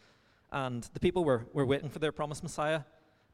and 0.52 0.90
the 0.94 1.00
people 1.00 1.24
were, 1.24 1.46
were 1.54 1.66
waiting 1.66 1.90
for 1.90 2.00
their 2.00 2.12
promised 2.12 2.44
Messiah, 2.44 2.82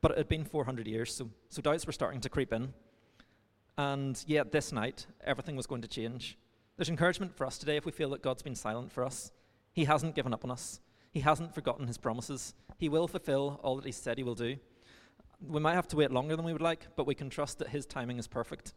but 0.01 0.11
it 0.11 0.17
had 0.17 0.27
been 0.27 0.43
400 0.43 0.85
years, 0.85 1.15
so, 1.15 1.29
so 1.49 1.61
doubts 1.61 1.87
were 1.87 1.93
starting 1.93 2.19
to 2.21 2.29
creep 2.29 2.51
in. 2.53 2.73
And 3.77 4.21
yet, 4.27 4.51
this 4.51 4.71
night, 4.71 5.07
everything 5.23 5.55
was 5.55 5.65
going 5.65 5.81
to 5.81 5.87
change. 5.87 6.37
There's 6.77 6.89
encouragement 6.89 7.35
for 7.35 7.47
us 7.47 7.57
today 7.57 7.77
if 7.77 7.85
we 7.85 7.91
feel 7.91 8.09
that 8.09 8.21
God's 8.21 8.43
been 8.43 8.55
silent 8.55 8.91
for 8.91 9.03
us. 9.03 9.31
He 9.71 9.85
hasn't 9.85 10.15
given 10.15 10.33
up 10.33 10.43
on 10.43 10.51
us, 10.51 10.81
He 11.11 11.21
hasn't 11.21 11.55
forgotten 11.55 11.87
His 11.87 11.97
promises. 11.97 12.53
He 12.77 12.89
will 12.89 13.07
fulfill 13.07 13.59
all 13.63 13.77
that 13.77 13.85
He 13.85 13.91
said 13.93 14.17
He 14.17 14.23
will 14.23 14.35
do. 14.35 14.57
We 15.47 15.59
might 15.59 15.75
have 15.75 15.87
to 15.89 15.95
wait 15.95 16.11
longer 16.11 16.35
than 16.35 16.45
we 16.45 16.53
would 16.53 16.61
like, 16.61 16.87
but 16.95 17.07
we 17.07 17.15
can 17.15 17.29
trust 17.29 17.59
that 17.59 17.69
His 17.69 17.85
timing 17.85 18.17
is 18.17 18.27
perfect. 18.27 18.73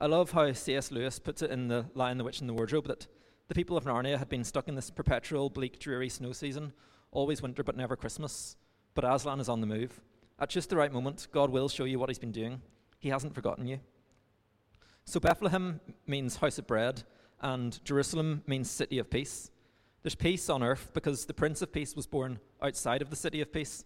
I 0.00 0.06
love 0.06 0.32
how 0.32 0.52
C.S. 0.52 0.90
Lewis 0.90 1.18
puts 1.18 1.42
it 1.42 1.50
in 1.50 1.68
The 1.68 1.86
Lion, 1.94 2.18
the 2.18 2.24
Witch, 2.24 2.40
and 2.40 2.48
the 2.48 2.54
Wardrobe 2.54 2.88
that 2.88 3.06
The 3.48 3.54
people 3.54 3.76
of 3.76 3.84
Narnia 3.84 4.18
had 4.18 4.28
been 4.28 4.44
stuck 4.44 4.68
in 4.68 4.74
this 4.74 4.90
perpetual, 4.90 5.50
bleak, 5.50 5.78
dreary 5.78 6.08
snow 6.08 6.32
season, 6.32 6.72
always 7.10 7.42
winter 7.42 7.62
but 7.62 7.76
never 7.76 7.96
Christmas. 7.96 8.56
But 8.94 9.04
Aslan 9.04 9.40
is 9.40 9.48
on 9.48 9.60
the 9.60 9.66
move. 9.66 10.00
At 10.38 10.48
just 10.48 10.70
the 10.70 10.76
right 10.76 10.92
moment, 10.92 11.28
God 11.32 11.50
will 11.50 11.68
show 11.68 11.84
you 11.84 11.98
what 11.98 12.08
he's 12.08 12.18
been 12.18 12.32
doing. 12.32 12.62
He 12.98 13.10
hasn't 13.10 13.34
forgotten 13.34 13.66
you. 13.66 13.80
So 15.04 15.20
Bethlehem 15.20 15.80
means 16.06 16.36
house 16.36 16.58
of 16.58 16.66
bread, 16.66 17.02
and 17.40 17.84
Jerusalem 17.84 18.42
means 18.46 18.70
city 18.70 18.98
of 18.98 19.10
peace. 19.10 19.50
There's 20.02 20.14
peace 20.14 20.48
on 20.48 20.62
earth 20.62 20.90
because 20.94 21.26
the 21.26 21.34
Prince 21.34 21.62
of 21.62 21.72
Peace 21.72 21.94
was 21.94 22.06
born 22.06 22.40
outside 22.60 23.02
of 23.02 23.10
the 23.10 23.16
city 23.16 23.40
of 23.40 23.52
peace. 23.52 23.84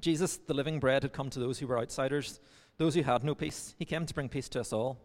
Jesus, 0.00 0.36
the 0.36 0.54
living 0.54 0.78
bread, 0.80 1.02
had 1.02 1.12
come 1.12 1.30
to 1.30 1.40
those 1.40 1.58
who 1.58 1.66
were 1.66 1.78
outsiders, 1.78 2.40
those 2.76 2.94
who 2.94 3.02
had 3.02 3.24
no 3.24 3.34
peace. 3.34 3.74
He 3.78 3.84
came 3.84 4.06
to 4.06 4.14
bring 4.14 4.28
peace 4.28 4.48
to 4.50 4.60
us 4.60 4.72
all. 4.72 4.98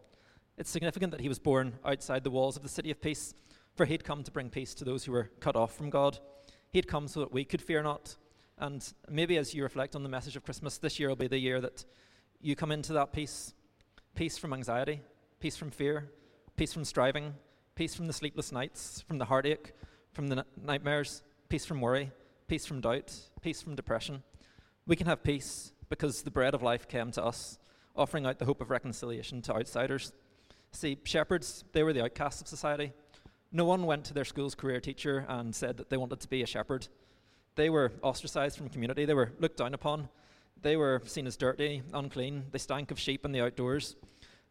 It's 0.56 0.70
significant 0.70 1.10
that 1.10 1.20
he 1.20 1.28
was 1.28 1.38
born 1.38 1.74
outside 1.84 2.22
the 2.22 2.30
walls 2.30 2.56
of 2.56 2.62
the 2.62 2.68
city 2.68 2.90
of 2.90 3.00
peace, 3.00 3.34
for 3.74 3.86
he'd 3.86 4.04
come 4.04 4.22
to 4.22 4.30
bring 4.30 4.50
peace 4.50 4.72
to 4.74 4.84
those 4.84 5.04
who 5.04 5.12
were 5.12 5.30
cut 5.40 5.56
off 5.56 5.74
from 5.76 5.90
God. 5.90 6.18
He'd 6.70 6.86
come 6.86 7.08
so 7.08 7.20
that 7.20 7.32
we 7.32 7.44
could 7.44 7.62
fear 7.62 7.82
not. 7.82 8.16
And 8.58 8.86
maybe 9.10 9.36
as 9.36 9.52
you 9.52 9.64
reflect 9.64 9.96
on 9.96 10.04
the 10.04 10.08
message 10.08 10.36
of 10.36 10.44
Christmas, 10.44 10.78
this 10.78 11.00
year 11.00 11.08
will 11.08 11.16
be 11.16 11.26
the 11.26 11.38
year 11.38 11.60
that 11.60 11.84
you 12.40 12.54
come 12.54 12.70
into 12.70 12.92
that 12.92 13.12
peace 13.12 13.54
peace 14.14 14.38
from 14.38 14.52
anxiety, 14.52 15.00
peace 15.40 15.56
from 15.56 15.72
fear, 15.72 16.08
peace 16.56 16.72
from 16.72 16.84
striving, 16.84 17.34
peace 17.74 17.96
from 17.96 18.06
the 18.06 18.12
sleepless 18.12 18.52
nights, 18.52 19.02
from 19.08 19.18
the 19.18 19.24
heartache, 19.24 19.72
from 20.12 20.28
the 20.28 20.38
n- 20.38 20.44
nightmares, 20.64 21.24
peace 21.48 21.66
from 21.66 21.80
worry, 21.80 22.12
peace 22.46 22.64
from 22.64 22.80
doubt, 22.80 23.12
peace 23.42 23.60
from 23.60 23.74
depression. 23.74 24.22
We 24.86 24.96
can 24.96 25.06
have 25.06 25.22
peace 25.22 25.72
because 25.88 26.22
the 26.22 26.30
bread 26.30 26.54
of 26.54 26.62
life 26.62 26.86
came 26.86 27.10
to 27.12 27.24
us, 27.24 27.58
offering 27.96 28.26
out 28.26 28.38
the 28.38 28.44
hope 28.44 28.60
of 28.60 28.68
reconciliation 28.68 29.40
to 29.42 29.54
outsiders. 29.54 30.12
See, 30.72 30.98
shepherds, 31.04 31.64
they 31.72 31.82
were 31.82 31.94
the 31.94 32.04
outcasts 32.04 32.42
of 32.42 32.48
society. 32.48 32.92
No 33.50 33.64
one 33.64 33.86
went 33.86 34.04
to 34.06 34.14
their 34.14 34.26
school's 34.26 34.54
career 34.54 34.80
teacher 34.80 35.24
and 35.26 35.54
said 35.54 35.78
that 35.78 35.88
they 35.88 35.96
wanted 35.96 36.20
to 36.20 36.28
be 36.28 36.42
a 36.42 36.46
shepherd. 36.46 36.88
They 37.54 37.70
were 37.70 37.92
ostracized 38.02 38.58
from 38.58 38.68
community, 38.68 39.06
they 39.06 39.14
were 39.14 39.32
looked 39.38 39.56
down 39.56 39.72
upon. 39.72 40.10
They 40.60 40.76
were 40.76 41.00
seen 41.06 41.26
as 41.26 41.38
dirty, 41.38 41.82
unclean, 41.94 42.44
they 42.50 42.58
stank 42.58 42.90
of 42.90 42.98
sheep 42.98 43.24
in 43.24 43.32
the 43.32 43.40
outdoors. 43.40 43.96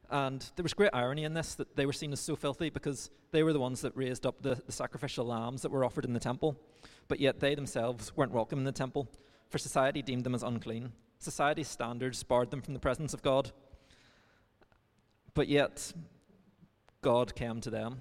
And 0.10 0.44
there 0.56 0.64
was 0.64 0.74
great 0.74 0.92
irony 0.94 1.26
in 1.26 1.36
this 1.36 1.54
that 1.56 1.76
they 1.76 1.86
were 1.86 1.94
seen 1.94 2.12
as 2.12 2.20
so 2.20 2.36
filthy 2.36 2.72
because 2.72 3.12
they 3.32 3.44
were 3.44 3.54
the 3.54 3.60
ones 3.60 3.82
that 3.82 3.96
raised 3.96 4.26
up 4.26 4.42
the, 4.42 4.56
the 4.66 4.72
sacrificial 4.72 5.26
lambs 5.26 5.62
that 5.62 5.72
were 5.72 5.86
offered 5.86 6.06
in 6.06 6.14
the 6.14 6.20
temple. 6.20 6.56
But 7.08 7.20
yet 7.20 7.40
they 7.40 7.54
themselves 7.54 8.16
weren't 8.16 8.32
welcome 8.32 8.60
in 8.60 8.66
the 8.66 8.72
temple, 8.72 9.08
for 9.54 9.60
society 9.60 10.02
deemed 10.02 10.24
them 10.24 10.34
as 10.34 10.42
unclean. 10.42 10.92
Society's 11.20 11.68
standards 11.68 12.24
barred 12.24 12.50
them 12.50 12.60
from 12.60 12.74
the 12.74 12.80
presence 12.80 13.14
of 13.14 13.22
God. 13.22 13.52
But 15.36 15.48
yet, 15.48 15.94
God 17.04 17.36
came 17.36 17.62
to 17.62 17.70
them. 17.70 18.00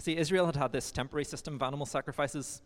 See, 0.00 0.16
Israel 0.16 0.44
had 0.46 0.56
had 0.56 0.72
this 0.72 0.90
temporary 0.90 1.24
system 1.24 1.54
of 1.54 1.62
animal 1.62 1.86
sacrifices. 1.86 2.62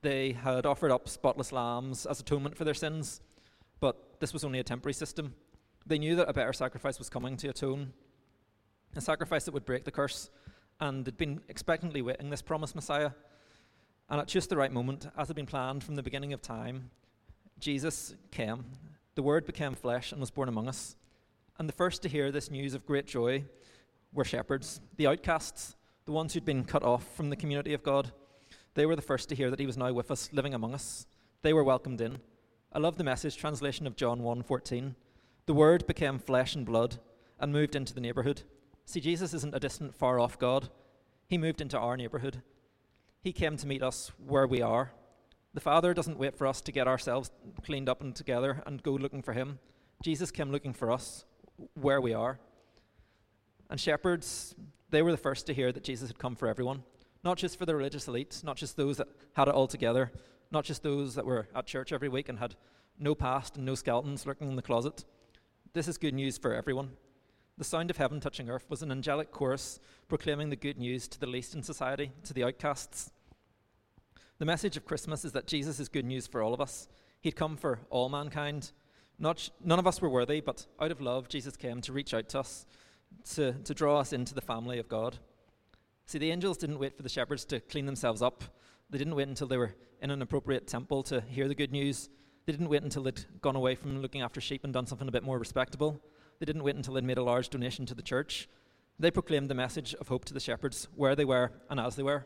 They 0.00 0.32
had 0.32 0.64
offered 0.64 0.90
up 0.90 1.10
spotless 1.10 1.52
lambs 1.52 2.06
as 2.06 2.20
atonement 2.20 2.56
for 2.56 2.64
their 2.64 2.72
sins, 2.72 3.20
but 3.80 4.18
this 4.18 4.32
was 4.32 4.42
only 4.42 4.58
a 4.58 4.64
temporary 4.64 4.94
system. 4.94 5.34
They 5.86 5.98
knew 5.98 6.16
that 6.16 6.30
a 6.30 6.32
better 6.32 6.54
sacrifice 6.54 6.98
was 6.98 7.10
coming 7.10 7.36
to 7.36 7.48
atone, 7.48 7.92
a 8.96 9.02
sacrifice 9.02 9.44
that 9.44 9.52
would 9.52 9.66
break 9.66 9.84
the 9.84 9.90
curse, 9.90 10.30
and 10.80 11.04
they'd 11.04 11.18
been 11.18 11.42
expectantly 11.50 12.00
waiting 12.00 12.30
this 12.30 12.40
promised 12.40 12.74
Messiah. 12.74 13.10
And 14.08 14.22
at 14.22 14.26
just 14.26 14.48
the 14.48 14.56
right 14.56 14.72
moment, 14.72 15.06
as 15.18 15.28
had 15.28 15.36
been 15.36 15.44
planned 15.44 15.84
from 15.84 15.96
the 15.96 16.02
beginning 16.02 16.32
of 16.32 16.40
time, 16.40 16.90
Jesus 17.60 18.14
came. 18.30 18.64
The 19.14 19.22
Word 19.22 19.44
became 19.44 19.74
flesh 19.74 20.12
and 20.12 20.20
was 20.20 20.30
born 20.30 20.48
among 20.48 20.68
us. 20.68 20.96
And 21.58 21.68
the 21.68 21.74
first 21.74 22.02
to 22.02 22.08
hear 22.08 22.32
this 22.32 22.50
news 22.50 22.74
of 22.74 22.86
great 22.86 23.06
joy 23.06 23.44
were 24.12 24.24
shepherds, 24.24 24.80
the 24.96 25.06
outcasts, 25.06 25.76
the 26.06 26.12
ones 26.12 26.32
who'd 26.32 26.44
been 26.44 26.64
cut 26.64 26.82
off 26.82 27.06
from 27.14 27.30
the 27.30 27.36
community 27.36 27.74
of 27.74 27.82
God. 27.82 28.12
They 28.74 28.86
were 28.86 28.96
the 28.96 29.02
first 29.02 29.28
to 29.28 29.34
hear 29.34 29.50
that 29.50 29.60
He 29.60 29.66
was 29.66 29.76
now 29.76 29.92
with 29.92 30.10
us, 30.10 30.30
living 30.32 30.54
among 30.54 30.74
us. 30.74 31.06
They 31.42 31.52
were 31.52 31.64
welcomed 31.64 32.00
in. 32.00 32.18
I 32.72 32.78
love 32.78 32.96
the 32.96 33.04
message 33.04 33.36
translation 33.36 33.86
of 33.86 33.96
John 33.96 34.20
1:14. 34.22 34.94
The 35.46 35.54
Word 35.54 35.86
became 35.86 36.18
flesh 36.18 36.54
and 36.54 36.64
blood 36.64 36.98
and 37.38 37.52
moved 37.52 37.76
into 37.76 37.92
the 37.92 38.00
neighborhood. 38.00 38.42
See, 38.86 39.00
Jesus 39.00 39.34
isn't 39.34 39.54
a 39.54 39.60
distant, 39.60 39.94
far 39.94 40.18
off 40.18 40.38
God. 40.38 40.68
He 41.26 41.36
moved 41.36 41.60
into 41.60 41.78
our 41.78 41.96
neighborhood. 41.96 42.42
He 43.22 43.32
came 43.32 43.56
to 43.56 43.66
meet 43.66 43.82
us 43.82 44.12
where 44.26 44.46
we 44.46 44.62
are. 44.62 44.92
The 45.52 45.60
Father 45.60 45.92
doesn't 45.94 46.18
wait 46.18 46.36
for 46.36 46.46
us 46.46 46.60
to 46.60 46.72
get 46.72 46.86
ourselves 46.86 47.30
cleaned 47.64 47.88
up 47.88 48.00
and 48.00 48.14
together 48.14 48.62
and 48.66 48.82
go 48.82 48.92
looking 48.92 49.22
for 49.22 49.32
Him. 49.32 49.58
Jesus 50.02 50.30
came 50.30 50.52
looking 50.52 50.72
for 50.72 50.92
us 50.92 51.24
where 51.74 52.00
we 52.00 52.14
are. 52.14 52.38
And 53.68 53.80
shepherds, 53.80 54.54
they 54.90 55.02
were 55.02 55.10
the 55.10 55.16
first 55.16 55.46
to 55.46 55.54
hear 55.54 55.72
that 55.72 55.84
Jesus 55.84 56.08
had 56.08 56.18
come 56.18 56.36
for 56.36 56.48
everyone, 56.48 56.82
not 57.24 57.36
just 57.36 57.58
for 57.58 57.66
the 57.66 57.74
religious 57.74 58.08
elite, 58.08 58.40
not 58.44 58.56
just 58.56 58.76
those 58.76 58.96
that 58.98 59.08
had 59.34 59.48
it 59.48 59.54
all 59.54 59.66
together, 59.66 60.12
not 60.50 60.64
just 60.64 60.82
those 60.82 61.14
that 61.14 61.26
were 61.26 61.48
at 61.54 61.66
church 61.66 61.92
every 61.92 62.08
week 62.08 62.28
and 62.28 62.38
had 62.38 62.54
no 62.98 63.14
past 63.14 63.56
and 63.56 63.66
no 63.66 63.74
skeletons 63.74 64.26
lurking 64.26 64.48
in 64.48 64.56
the 64.56 64.62
closet. 64.62 65.04
This 65.72 65.88
is 65.88 65.98
good 65.98 66.14
news 66.14 66.38
for 66.38 66.54
everyone. 66.54 66.90
The 67.58 67.64
sound 67.64 67.90
of 67.90 67.96
heaven 67.96 68.20
touching 68.20 68.48
earth 68.48 68.66
was 68.68 68.82
an 68.82 68.90
angelic 68.90 69.30
chorus 69.32 69.80
proclaiming 70.08 70.50
the 70.50 70.56
good 70.56 70.78
news 70.78 71.06
to 71.08 71.20
the 71.20 71.26
least 71.26 71.54
in 71.54 71.62
society, 71.62 72.12
to 72.24 72.32
the 72.32 72.44
outcasts. 72.44 73.12
The 74.40 74.46
message 74.46 74.78
of 74.78 74.86
Christmas 74.86 75.26
is 75.26 75.32
that 75.32 75.46
Jesus 75.46 75.78
is 75.80 75.90
good 75.90 76.06
news 76.06 76.26
for 76.26 76.42
all 76.42 76.54
of 76.54 76.62
us. 76.62 76.88
He'd 77.20 77.36
come 77.36 77.58
for 77.58 77.78
all 77.90 78.08
mankind. 78.08 78.72
Not, 79.18 79.50
none 79.62 79.78
of 79.78 79.86
us 79.86 80.00
were 80.00 80.08
worthy, 80.08 80.40
but 80.40 80.64
out 80.80 80.90
of 80.90 81.02
love, 81.02 81.28
Jesus 81.28 81.58
came 81.58 81.82
to 81.82 81.92
reach 81.92 82.14
out 82.14 82.30
to 82.30 82.38
us, 82.40 82.64
to, 83.34 83.52
to 83.52 83.74
draw 83.74 84.00
us 84.00 84.14
into 84.14 84.32
the 84.32 84.40
family 84.40 84.78
of 84.78 84.88
God. 84.88 85.18
See, 86.06 86.16
the 86.16 86.30
angels 86.30 86.56
didn't 86.56 86.78
wait 86.78 86.96
for 86.96 87.02
the 87.02 87.10
shepherds 87.10 87.44
to 87.44 87.60
clean 87.60 87.84
themselves 87.84 88.22
up. 88.22 88.42
They 88.88 88.96
didn't 88.96 89.14
wait 89.14 89.28
until 89.28 89.46
they 89.46 89.58
were 89.58 89.74
in 90.00 90.10
an 90.10 90.22
appropriate 90.22 90.66
temple 90.66 91.02
to 91.02 91.20
hear 91.20 91.46
the 91.46 91.54
good 91.54 91.70
news. 91.70 92.08
They 92.46 92.52
didn't 92.52 92.70
wait 92.70 92.82
until 92.82 93.02
they'd 93.02 93.22
gone 93.42 93.56
away 93.56 93.74
from 93.74 94.00
looking 94.00 94.22
after 94.22 94.40
sheep 94.40 94.64
and 94.64 94.72
done 94.72 94.86
something 94.86 95.06
a 95.06 95.12
bit 95.12 95.22
more 95.22 95.38
respectable. 95.38 96.00
They 96.38 96.46
didn't 96.46 96.64
wait 96.64 96.76
until 96.76 96.94
they'd 96.94 97.04
made 97.04 97.18
a 97.18 97.22
large 97.22 97.50
donation 97.50 97.84
to 97.84 97.94
the 97.94 98.00
church. 98.00 98.48
They 98.98 99.10
proclaimed 99.10 99.50
the 99.50 99.54
message 99.54 99.92
of 100.00 100.08
hope 100.08 100.24
to 100.24 100.32
the 100.32 100.40
shepherds 100.40 100.88
where 100.96 101.14
they 101.14 101.26
were 101.26 101.52
and 101.68 101.78
as 101.78 101.94
they 101.96 102.02
were. 102.02 102.24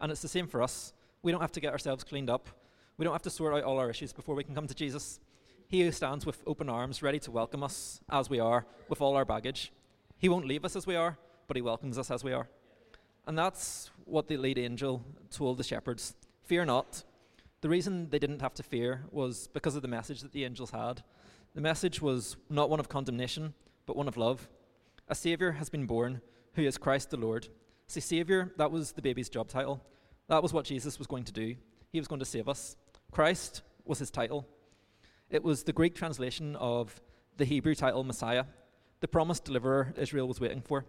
And 0.00 0.10
it's 0.10 0.22
the 0.22 0.28
same 0.28 0.46
for 0.46 0.62
us. 0.62 0.94
We 1.22 1.32
don't 1.32 1.40
have 1.40 1.52
to 1.52 1.60
get 1.60 1.72
ourselves 1.72 2.02
cleaned 2.02 2.30
up. 2.30 2.48
We 2.96 3.04
don't 3.04 3.12
have 3.12 3.22
to 3.22 3.30
sort 3.30 3.54
out 3.54 3.64
all 3.64 3.78
our 3.78 3.90
issues 3.90 4.12
before 4.12 4.34
we 4.34 4.44
can 4.44 4.54
come 4.54 4.66
to 4.66 4.74
Jesus. 4.74 5.20
He 5.68 5.82
who 5.82 5.92
stands 5.92 6.24
with 6.24 6.42
open 6.46 6.68
arms, 6.68 7.02
ready 7.02 7.18
to 7.20 7.30
welcome 7.30 7.62
us 7.62 8.00
as 8.10 8.30
we 8.30 8.40
are, 8.40 8.66
with 8.88 9.00
all 9.00 9.16
our 9.16 9.24
baggage. 9.24 9.72
He 10.18 10.28
won't 10.28 10.46
leave 10.46 10.64
us 10.64 10.76
as 10.76 10.86
we 10.86 10.96
are, 10.96 11.18
but 11.46 11.56
he 11.56 11.62
welcomes 11.62 11.98
us 11.98 12.10
as 12.10 12.24
we 12.24 12.32
are. 12.32 12.48
And 13.26 13.38
that's 13.38 13.90
what 14.04 14.28
the 14.28 14.36
lead 14.36 14.58
angel 14.58 15.04
told 15.30 15.58
the 15.58 15.64
shepherds 15.64 16.14
Fear 16.42 16.64
not. 16.64 17.04
The 17.60 17.68
reason 17.68 18.08
they 18.08 18.18
didn't 18.18 18.40
have 18.40 18.54
to 18.54 18.62
fear 18.62 19.04
was 19.10 19.48
because 19.48 19.76
of 19.76 19.82
the 19.82 19.88
message 19.88 20.22
that 20.22 20.32
the 20.32 20.44
angels 20.44 20.70
had. 20.70 21.02
The 21.54 21.60
message 21.60 22.00
was 22.00 22.36
not 22.48 22.70
one 22.70 22.80
of 22.80 22.88
condemnation, 22.88 23.54
but 23.86 23.96
one 23.96 24.08
of 24.08 24.16
love. 24.16 24.48
A 25.08 25.14
Saviour 25.14 25.52
has 25.52 25.68
been 25.68 25.86
born, 25.86 26.22
who 26.54 26.62
is 26.62 26.78
Christ 26.78 27.10
the 27.10 27.16
Lord. 27.16 27.48
See, 27.86 28.00
Saviour, 28.00 28.52
that 28.56 28.70
was 28.70 28.92
the 28.92 29.02
baby's 29.02 29.28
job 29.28 29.48
title. 29.48 29.84
That 30.30 30.44
was 30.44 30.52
what 30.52 30.64
Jesus 30.64 30.96
was 30.96 31.08
going 31.08 31.24
to 31.24 31.32
do. 31.32 31.56
He 31.90 31.98
was 31.98 32.06
going 32.06 32.20
to 32.20 32.24
save 32.24 32.48
us. 32.48 32.76
Christ 33.10 33.62
was 33.84 33.98
his 33.98 34.12
title. 34.12 34.46
It 35.28 35.42
was 35.42 35.64
the 35.64 35.72
Greek 35.72 35.96
translation 35.96 36.54
of 36.54 37.00
the 37.36 37.44
Hebrew 37.44 37.74
title 37.74 38.04
Messiah, 38.04 38.44
the 39.00 39.08
promised 39.08 39.44
deliverer 39.44 39.92
Israel 39.96 40.28
was 40.28 40.38
waiting 40.38 40.62
for. 40.62 40.86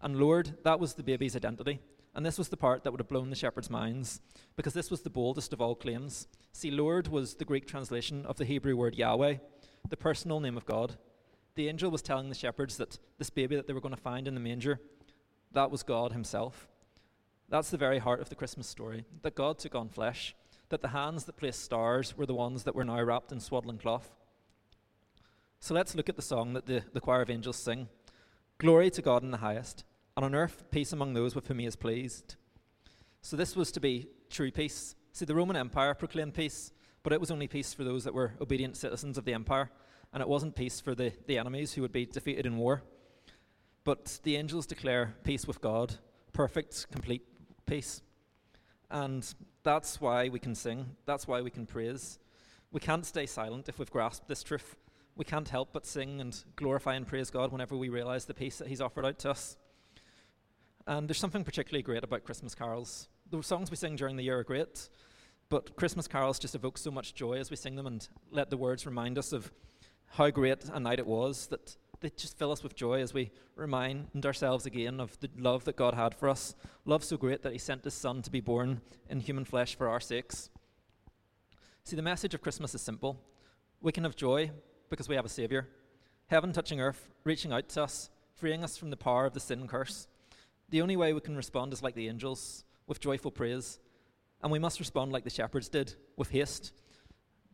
And 0.00 0.20
Lord, 0.20 0.58
that 0.62 0.78
was 0.78 0.94
the 0.94 1.02
baby's 1.02 1.34
identity. 1.34 1.80
And 2.14 2.24
this 2.24 2.38
was 2.38 2.48
the 2.48 2.56
part 2.56 2.84
that 2.84 2.92
would 2.92 3.00
have 3.00 3.08
blown 3.08 3.28
the 3.28 3.34
shepherds' 3.34 3.70
minds, 3.70 4.20
because 4.54 4.72
this 4.72 4.88
was 4.88 5.02
the 5.02 5.10
boldest 5.10 5.52
of 5.52 5.60
all 5.60 5.74
claims. 5.74 6.28
See, 6.52 6.70
Lord 6.70 7.08
was 7.08 7.34
the 7.34 7.44
Greek 7.44 7.66
translation 7.66 8.24
of 8.24 8.36
the 8.36 8.44
Hebrew 8.44 8.76
word 8.76 8.94
Yahweh, 8.94 9.38
the 9.90 9.96
personal 9.96 10.38
name 10.38 10.56
of 10.56 10.64
God. 10.64 10.94
The 11.56 11.68
angel 11.68 11.90
was 11.90 12.02
telling 12.02 12.28
the 12.28 12.36
shepherds 12.36 12.76
that 12.76 13.00
this 13.18 13.30
baby 13.30 13.56
that 13.56 13.66
they 13.66 13.72
were 13.72 13.80
going 13.80 13.96
to 13.96 14.00
find 14.00 14.28
in 14.28 14.34
the 14.34 14.40
manger, 14.40 14.78
that 15.50 15.72
was 15.72 15.82
God 15.82 16.12
Himself. 16.12 16.68
That's 17.48 17.70
the 17.70 17.76
very 17.76 17.98
heart 17.98 18.20
of 18.20 18.28
the 18.28 18.34
Christmas 18.34 18.66
story 18.66 19.04
that 19.22 19.36
God 19.36 19.58
took 19.58 19.74
on 19.74 19.88
flesh, 19.88 20.34
that 20.68 20.82
the 20.82 20.88
hands 20.88 21.24
that 21.24 21.36
placed 21.36 21.62
stars 21.62 22.16
were 22.16 22.26
the 22.26 22.34
ones 22.34 22.64
that 22.64 22.74
were 22.74 22.84
now 22.84 23.00
wrapped 23.00 23.30
in 23.30 23.38
swaddling 23.38 23.78
cloth. 23.78 24.10
So 25.60 25.74
let's 25.74 25.94
look 25.94 26.08
at 26.08 26.16
the 26.16 26.22
song 26.22 26.54
that 26.54 26.66
the, 26.66 26.82
the 26.92 27.00
choir 27.00 27.22
of 27.22 27.30
angels 27.30 27.56
sing 27.56 27.88
Glory 28.58 28.90
to 28.90 29.02
God 29.02 29.22
in 29.22 29.30
the 29.30 29.36
highest, 29.36 29.84
and 30.16 30.24
on 30.24 30.34
earth 30.34 30.64
peace 30.70 30.90
among 30.90 31.12
those 31.12 31.34
with 31.34 31.46
whom 31.46 31.58
he 31.58 31.66
is 31.66 31.76
pleased. 31.76 32.36
So 33.20 33.36
this 33.36 33.54
was 33.54 33.70
to 33.72 33.80
be 33.80 34.08
true 34.30 34.50
peace. 34.50 34.94
See, 35.12 35.26
the 35.26 35.34
Roman 35.34 35.56
Empire 35.56 35.92
proclaimed 35.92 36.32
peace, 36.32 36.72
but 37.02 37.12
it 37.12 37.20
was 37.20 37.30
only 37.30 37.48
peace 37.48 37.74
for 37.74 37.84
those 37.84 38.04
that 38.04 38.14
were 38.14 38.32
obedient 38.40 38.78
citizens 38.78 39.18
of 39.18 39.26
the 39.26 39.34
empire, 39.34 39.70
and 40.14 40.22
it 40.22 40.28
wasn't 40.28 40.56
peace 40.56 40.80
for 40.80 40.94
the, 40.94 41.12
the 41.26 41.36
enemies 41.36 41.74
who 41.74 41.82
would 41.82 41.92
be 41.92 42.06
defeated 42.06 42.46
in 42.46 42.56
war. 42.56 42.82
But 43.84 44.20
the 44.22 44.36
angels 44.36 44.66
declare 44.66 45.14
peace 45.22 45.46
with 45.46 45.60
God, 45.60 45.96
perfect, 46.32 46.90
complete 46.90 47.22
peace. 47.66 48.02
And 48.90 49.26
that's 49.62 50.00
why 50.00 50.28
we 50.28 50.38
can 50.38 50.54
sing, 50.54 50.86
that's 51.04 51.26
why 51.26 51.42
we 51.42 51.50
can 51.50 51.66
praise. 51.66 52.18
We 52.72 52.80
can't 52.80 53.04
stay 53.04 53.26
silent 53.26 53.68
if 53.68 53.78
we've 53.78 53.90
grasped 53.90 54.28
this 54.28 54.42
truth. 54.42 54.76
We 55.16 55.24
can't 55.24 55.48
help 55.48 55.72
but 55.72 55.86
sing 55.86 56.20
and 56.20 56.44
glorify 56.56 56.94
and 56.94 57.06
praise 57.06 57.30
God 57.30 57.50
whenever 57.50 57.76
we 57.76 57.88
realize 57.88 58.26
the 58.26 58.34
peace 58.34 58.58
that 58.58 58.68
He's 58.68 58.80
offered 58.80 59.06
out 59.06 59.18
to 59.20 59.30
us. 59.30 59.56
And 60.86 61.08
there's 61.08 61.18
something 61.18 61.42
particularly 61.42 61.82
great 61.82 62.04
about 62.04 62.24
Christmas 62.24 62.54
carols. 62.54 63.08
The 63.30 63.42
songs 63.42 63.70
we 63.70 63.76
sing 63.76 63.96
during 63.96 64.16
the 64.16 64.22
year 64.22 64.38
are 64.38 64.44
great, 64.44 64.88
but 65.48 65.74
Christmas 65.74 66.06
carols 66.06 66.38
just 66.38 66.54
evoke 66.54 66.78
so 66.78 66.90
much 66.90 67.14
joy 67.14 67.34
as 67.34 67.50
we 67.50 67.56
sing 67.56 67.76
them 67.76 67.86
and 67.86 68.06
let 68.30 68.50
the 68.50 68.56
words 68.56 68.86
remind 68.86 69.18
us 69.18 69.32
of 69.32 69.50
how 70.10 70.30
great 70.30 70.64
a 70.72 70.78
night 70.78 70.98
it 70.98 71.06
was 71.06 71.48
that 71.48 71.76
they 72.00 72.10
just 72.10 72.38
fill 72.38 72.52
us 72.52 72.62
with 72.62 72.74
joy 72.74 73.00
as 73.00 73.14
we 73.14 73.30
remind 73.54 74.24
ourselves 74.24 74.66
again 74.66 75.00
of 75.00 75.18
the 75.20 75.30
love 75.36 75.64
that 75.64 75.76
God 75.76 75.94
had 75.94 76.14
for 76.14 76.28
us. 76.28 76.54
Love 76.84 77.02
so 77.02 77.16
great 77.16 77.42
that 77.42 77.52
He 77.52 77.58
sent 77.58 77.84
His 77.84 77.94
Son 77.94 78.22
to 78.22 78.30
be 78.30 78.40
born 78.40 78.80
in 79.08 79.20
human 79.20 79.44
flesh 79.44 79.74
for 79.74 79.88
our 79.88 80.00
sakes. 80.00 80.50
See, 81.84 81.96
the 81.96 82.02
message 82.02 82.34
of 82.34 82.42
Christmas 82.42 82.74
is 82.74 82.82
simple. 82.82 83.20
We 83.80 83.92
can 83.92 84.04
have 84.04 84.16
joy 84.16 84.50
because 84.90 85.08
we 85.08 85.16
have 85.16 85.24
a 85.24 85.28
Saviour. 85.28 85.68
Heaven 86.26 86.52
touching 86.52 86.80
earth, 86.80 87.08
reaching 87.24 87.52
out 87.52 87.68
to 87.70 87.84
us, 87.84 88.10
freeing 88.34 88.64
us 88.64 88.76
from 88.76 88.90
the 88.90 88.96
power 88.96 89.26
of 89.26 89.34
the 89.34 89.40
sin 89.40 89.68
curse. 89.68 90.08
The 90.68 90.82
only 90.82 90.96
way 90.96 91.12
we 91.12 91.20
can 91.20 91.36
respond 91.36 91.72
is 91.72 91.82
like 91.82 91.94
the 91.94 92.08
angels, 92.08 92.64
with 92.86 93.00
joyful 93.00 93.30
praise. 93.30 93.78
And 94.42 94.50
we 94.50 94.58
must 94.58 94.80
respond 94.80 95.12
like 95.12 95.24
the 95.24 95.30
shepherds 95.30 95.68
did, 95.68 95.94
with 96.16 96.30
haste. 96.30 96.72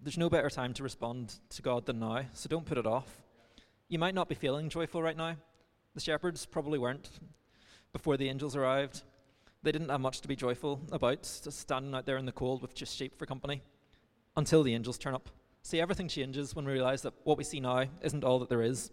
There's 0.03 0.19
no 0.19 0.31
better 0.31 0.51
time 0.51 0.75
to 0.75 0.83
respond 0.83 1.35
to 1.51 1.63
God 1.63 1.87
than 1.87 2.01
now, 2.01 2.23
so 2.33 2.49
don't 2.49 2.67
put 2.67 2.79
it 2.79 2.87
off. 2.87 3.23
You 3.93 3.99
might 3.99 4.15
not 4.15 4.31
be 4.31 4.35
feeling 4.35 4.71
joyful 4.71 5.03
right 5.03 5.19
now. 5.19 5.37
The 5.95 6.01
shepherds 6.01 6.47
probably 6.47 6.79
weren't 6.79 7.11
before 7.93 8.17
the 8.17 8.31
angels 8.31 8.57
arrived. 8.57 9.03
They 9.63 9.71
didn't 9.71 9.91
have 9.91 10.01
much 10.01 10.23
to 10.23 10.29
be 10.29 10.35
joyful 10.35 10.81
about, 10.91 11.25
just 11.25 11.61
standing 11.61 11.95
out 11.95 12.07
there 12.07 12.17
in 12.17 12.25
the 12.25 12.33
cold 12.33 12.63
with 12.63 12.75
just 12.75 12.97
sheep 12.97 13.19
for 13.19 13.27
company, 13.27 13.61
until 14.35 14.63
the 14.63 14.73
angels 14.75 14.97
turn 14.97 15.15
up. 15.15 15.29
See, 15.61 15.79
everything 15.79 16.09
changes 16.09 16.57
when 16.57 16.65
we 16.65 16.73
realize 16.73 17.03
that 17.03 17.13
what 17.25 17.37
we 17.37 17.45
see 17.45 17.61
now 17.61 17.85
isn't 18.01 18.25
all 18.25 18.39
that 18.39 18.49
there 18.49 18.63
is. 18.63 18.91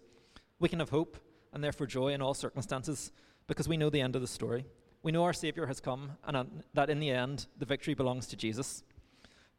We 0.60 0.68
can 0.68 0.79
have 0.79 0.89
hope 0.89 1.18
and 1.53 1.63
therefore 1.63 1.88
joy 1.88 2.10
in 2.10 2.22
all 2.22 2.34
circumstances 2.34 3.13
because 3.48 3.70
we 3.70 3.77
know 3.77 3.89
the 3.89 4.01
end 4.01 4.18
of 4.18 4.22
the 4.22 4.27
story. 4.27 4.65
We 5.01 5.13
know 5.13 5.24
our 5.24 5.32
Savior 5.32 5.68
has 5.68 5.79
come 5.79 6.18
and 6.25 6.62
that 6.74 6.89
in 6.89 7.00
the 7.00 7.12
end, 7.12 7.48
the 7.58 7.65
victory 7.65 7.94
belongs 7.94 8.27
to 8.27 8.36
Jesus. 8.36 8.84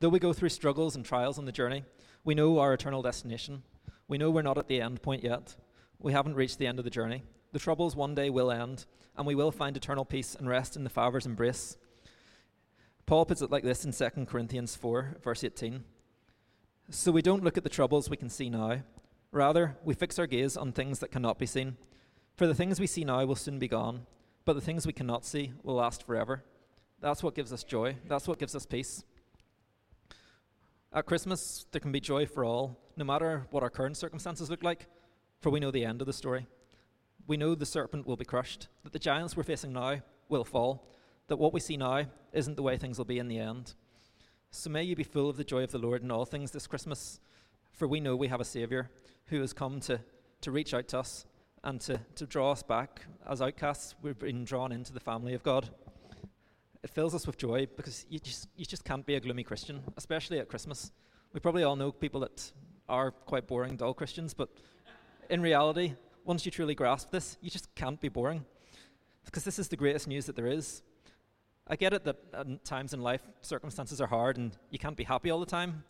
Though 0.01 0.11
we 0.11 0.19
go 0.19 0.35
through 0.35 0.51
struggles 0.51 0.97
and 0.97 1.03
trials 1.03 1.39
on 1.39 1.47
the 1.47 1.51
journey, 1.51 1.85
we 2.25 2.35
know 2.35 2.59
our 2.59 2.75
eternal 2.75 3.01
destination. 3.01 3.63
We 4.11 4.19
know 4.19 4.29
we're 4.29 4.43
not 4.43 4.59
at 4.59 4.67
the 4.67 4.81
end 4.81 5.03
point 5.03 5.23
yet. 5.23 5.55
We 6.01 6.13
haven't 6.13 6.35
reached 6.35 6.59
the 6.59 6.67
end 6.67 6.81
of 6.81 6.85
the 6.85 6.91
journey. 6.91 7.23
The 7.53 7.61
troubles 7.61 7.95
one 7.95 8.17
day 8.17 8.29
will 8.29 8.51
end, 8.51 8.87
and 9.17 9.25
we 9.25 9.37
will 9.37 9.53
find 9.53 9.77
eternal 9.77 10.05
peace 10.05 10.35
and 10.35 10.49
rest 10.49 10.75
in 10.75 10.83
the 10.83 10.91
Father's 10.91 11.27
embrace. 11.27 11.77
Paul 13.07 13.25
puts 13.25 13.41
it 13.41 13.53
like 13.53 13.63
this 13.63 13.85
in 13.85 13.93
2 13.93 14.27
Corinthians 14.27 14.75
4, 14.75 15.19
verse 15.23 15.45
18. 15.45 15.85
So 16.91 17.13
we 17.13 17.23
don't 17.23 17.45
look 17.45 17.57
at 17.57 17.63
the 17.63 17.71
troubles 17.71 18.11
we 18.11 18.17
can 18.17 18.29
see 18.29 18.51
now. 18.51 18.83
Rather, 19.31 19.77
we 19.85 19.95
fix 19.95 20.19
our 20.19 20.27
gaze 20.27 20.57
on 20.57 20.73
things 20.73 20.99
that 20.99 21.13
cannot 21.13 21.39
be 21.39 21.47
seen. 21.47 21.77
For 22.35 22.49
the 22.49 22.55
things 22.55 22.81
we 22.81 22.89
see 22.89 23.05
now 23.05 23.25
will 23.25 23.37
soon 23.37 23.61
be 23.61 23.69
gone, 23.69 24.07
but 24.45 24.55
the 24.55 24.61
things 24.61 24.89
we 24.89 24.93
cannot 24.93 25.25
see 25.25 25.53
will 25.63 25.77
last 25.77 26.05
forever. 26.05 26.43
That's 27.01 27.23
what 27.23 27.37
gives 27.37 27.53
us 27.53 27.63
joy. 27.63 27.95
That's 28.09 28.27
what 28.27 28.41
gives 28.41 28.57
us 28.57 28.67
peace. 28.67 29.05
At 30.93 31.07
Christmas, 31.07 31.65
there 31.71 31.81
can 31.81 31.93
be 31.93 32.01
joy 32.01 32.27
for 32.27 32.45
all, 32.45 32.77
no 33.01 33.05
matter 33.07 33.47
what 33.51 33.63
our 33.63 33.71
current 33.71 33.97
circumstances 33.97 34.51
look 34.51 34.63
like, 34.63 34.87
for 35.41 35.49
we 35.49 35.59
know 35.59 35.71
the 35.71 35.87
end 35.87 36.03
of 36.03 36.07
the 36.07 36.13
story. 36.13 36.47
We 37.27 37.39
know 37.39 37.55
the 37.55 37.65
serpent 37.65 38.07
will 38.07 38.19
be 38.19 38.27
crushed, 38.27 38.69
that 38.85 38.93
the 38.93 38.99
giants 38.99 39.35
we're 39.35 39.43
facing 39.43 39.73
now 39.73 40.03
will 40.29 40.45
fall, 40.45 40.87
that 41.29 41.39
what 41.39 41.55
we 41.55 41.61
see 41.61 41.79
now 41.79 42.05
isn't 42.35 42.57
the 42.57 42.63
way 42.63 42.77
things 42.77 42.99
will 42.99 43.07
be 43.07 43.19
in 43.19 43.29
the 43.29 43.39
end. 43.39 43.73
So 44.51 44.69
may 44.69 44.83
you 44.83 44.95
be 44.95 45.03
full 45.03 45.31
of 45.31 45.39
the 45.39 45.45
joy 45.45 45.65
of 45.65 45.73
the 45.73 45.79
Lord 45.79 46.03
in 46.03 46.11
all 46.11 46.27
things 46.27 46.51
this 46.51 46.67
Christmas, 46.67 47.21
for 47.73 47.89
we 47.89 48.01
know 48.01 48.15
we 48.15 48.29
have 48.29 48.41
a 48.41 48.45
Saviour 48.45 48.91
who 49.27 49.41
has 49.41 49.55
come 49.55 49.81
to, 49.81 50.01
to 50.43 50.51
reach 50.51 50.75
out 50.75 50.89
to 50.89 50.99
us 50.99 51.25
and 51.65 51.81
to, 51.81 52.01
to 52.17 52.27
draw 52.27 52.53
us 52.53 52.63
back. 52.63 53.01
As 53.27 53.41
outcasts, 53.41 53.95
we've 54.03 54.19
been 54.19 54.45
drawn 54.45 54.73
into 54.73 54.93
the 54.93 55.01
family 55.01 55.33
of 55.33 55.43
God 55.43 55.71
it 56.83 56.91
fills 56.91 57.15
us 57.15 57.27
with 57.27 57.37
joy 57.37 57.67
because 57.77 58.07
you 58.09 58.19
just, 58.19 58.49
you 58.57 58.65
just 58.65 58.85
can't 58.85 59.05
be 59.05 59.15
a 59.15 59.21
gloomy 59.21 59.43
Christian, 59.43 59.83
especially 59.97 60.39
at 60.39 60.49
Christmas. 60.49 60.93
We 61.33 61.41
probably 61.41 61.63
all 61.63 61.77
know 61.77 61.93
people 61.93 62.21
that 62.21 62.53
are 62.91 63.11
quite 63.11 63.47
boring, 63.47 63.77
dull 63.77 63.95
Christians, 63.95 64.35
but 64.35 64.51
in 65.31 65.41
reality, 65.41 65.95
once 66.25 66.45
you 66.45 66.53
truly 66.53 66.75
grasp 66.75 67.11
this, 67.11 67.39
you 67.41 67.51
just 67.51 67.75
can't 67.75 68.01
be 68.01 68.09
boring 68.09 68.45
because 69.25 69.45
this 69.45 69.59
is 69.59 69.69
the 69.69 69.77
greatest 69.77 70.09
news 70.09 70.27
that 70.27 70.37
there 70.37 70.47
is. 70.47 70.83
I 71.67 71.77
get 71.77 71.93
it 71.93 72.05
that 72.05 72.17
uh, 72.35 72.41
at 72.41 72.65
times 72.65 72.93
in 72.93 73.01
life 73.01 73.23
circumstances 73.43 74.01
are 74.01 74.09
hard 74.09 74.37
and 74.37 74.57
you 74.71 74.79
can't 74.79 74.97
be 74.97 75.05
happy 75.05 75.31
all 75.31 75.39
the 75.39 75.47
time, 75.47 75.85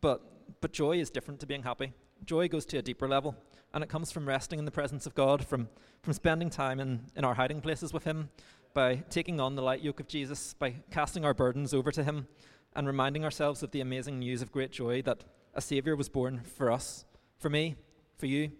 but, 0.00 0.20
but 0.60 0.72
joy 0.72 0.98
is 0.98 1.10
different 1.10 1.40
to 1.40 1.46
being 1.46 1.62
happy. 1.62 1.92
Joy 2.24 2.48
goes 2.48 2.64
to 2.66 2.78
a 2.78 2.82
deeper 2.82 3.06
level, 3.06 3.36
and 3.74 3.84
it 3.84 3.90
comes 3.90 4.10
from 4.10 4.26
resting 4.26 4.58
in 4.58 4.64
the 4.64 4.70
presence 4.70 5.06
of 5.06 5.14
God, 5.14 5.44
from, 5.44 5.68
from 6.02 6.12
spending 6.14 6.50
time 6.50 6.80
in, 6.80 7.00
in 7.14 7.24
our 7.24 7.34
hiding 7.34 7.60
places 7.60 7.92
with 7.92 8.04
Him, 8.04 8.30
by 8.72 8.96
taking 9.10 9.38
on 9.38 9.54
the 9.54 9.62
light 9.62 9.82
yoke 9.82 10.00
of 10.00 10.08
Jesus, 10.08 10.54
by 10.54 10.76
casting 10.90 11.24
our 11.24 11.34
burdens 11.34 11.74
over 11.74 11.92
to 11.92 12.02
Him, 12.02 12.26
and 12.74 12.86
reminding 12.86 13.22
ourselves 13.22 13.62
of 13.62 13.70
the 13.70 13.82
amazing 13.82 14.18
news 14.18 14.40
of 14.40 14.50
great 14.50 14.72
joy 14.72 15.02
that 15.02 15.24
a 15.56 15.60
Saviour 15.60 15.96
was 15.96 16.08
born 16.08 16.42
for 16.42 16.70
us, 16.70 17.04
for 17.38 17.48
me, 17.48 17.76
for 18.16 18.26
you, 18.26 18.52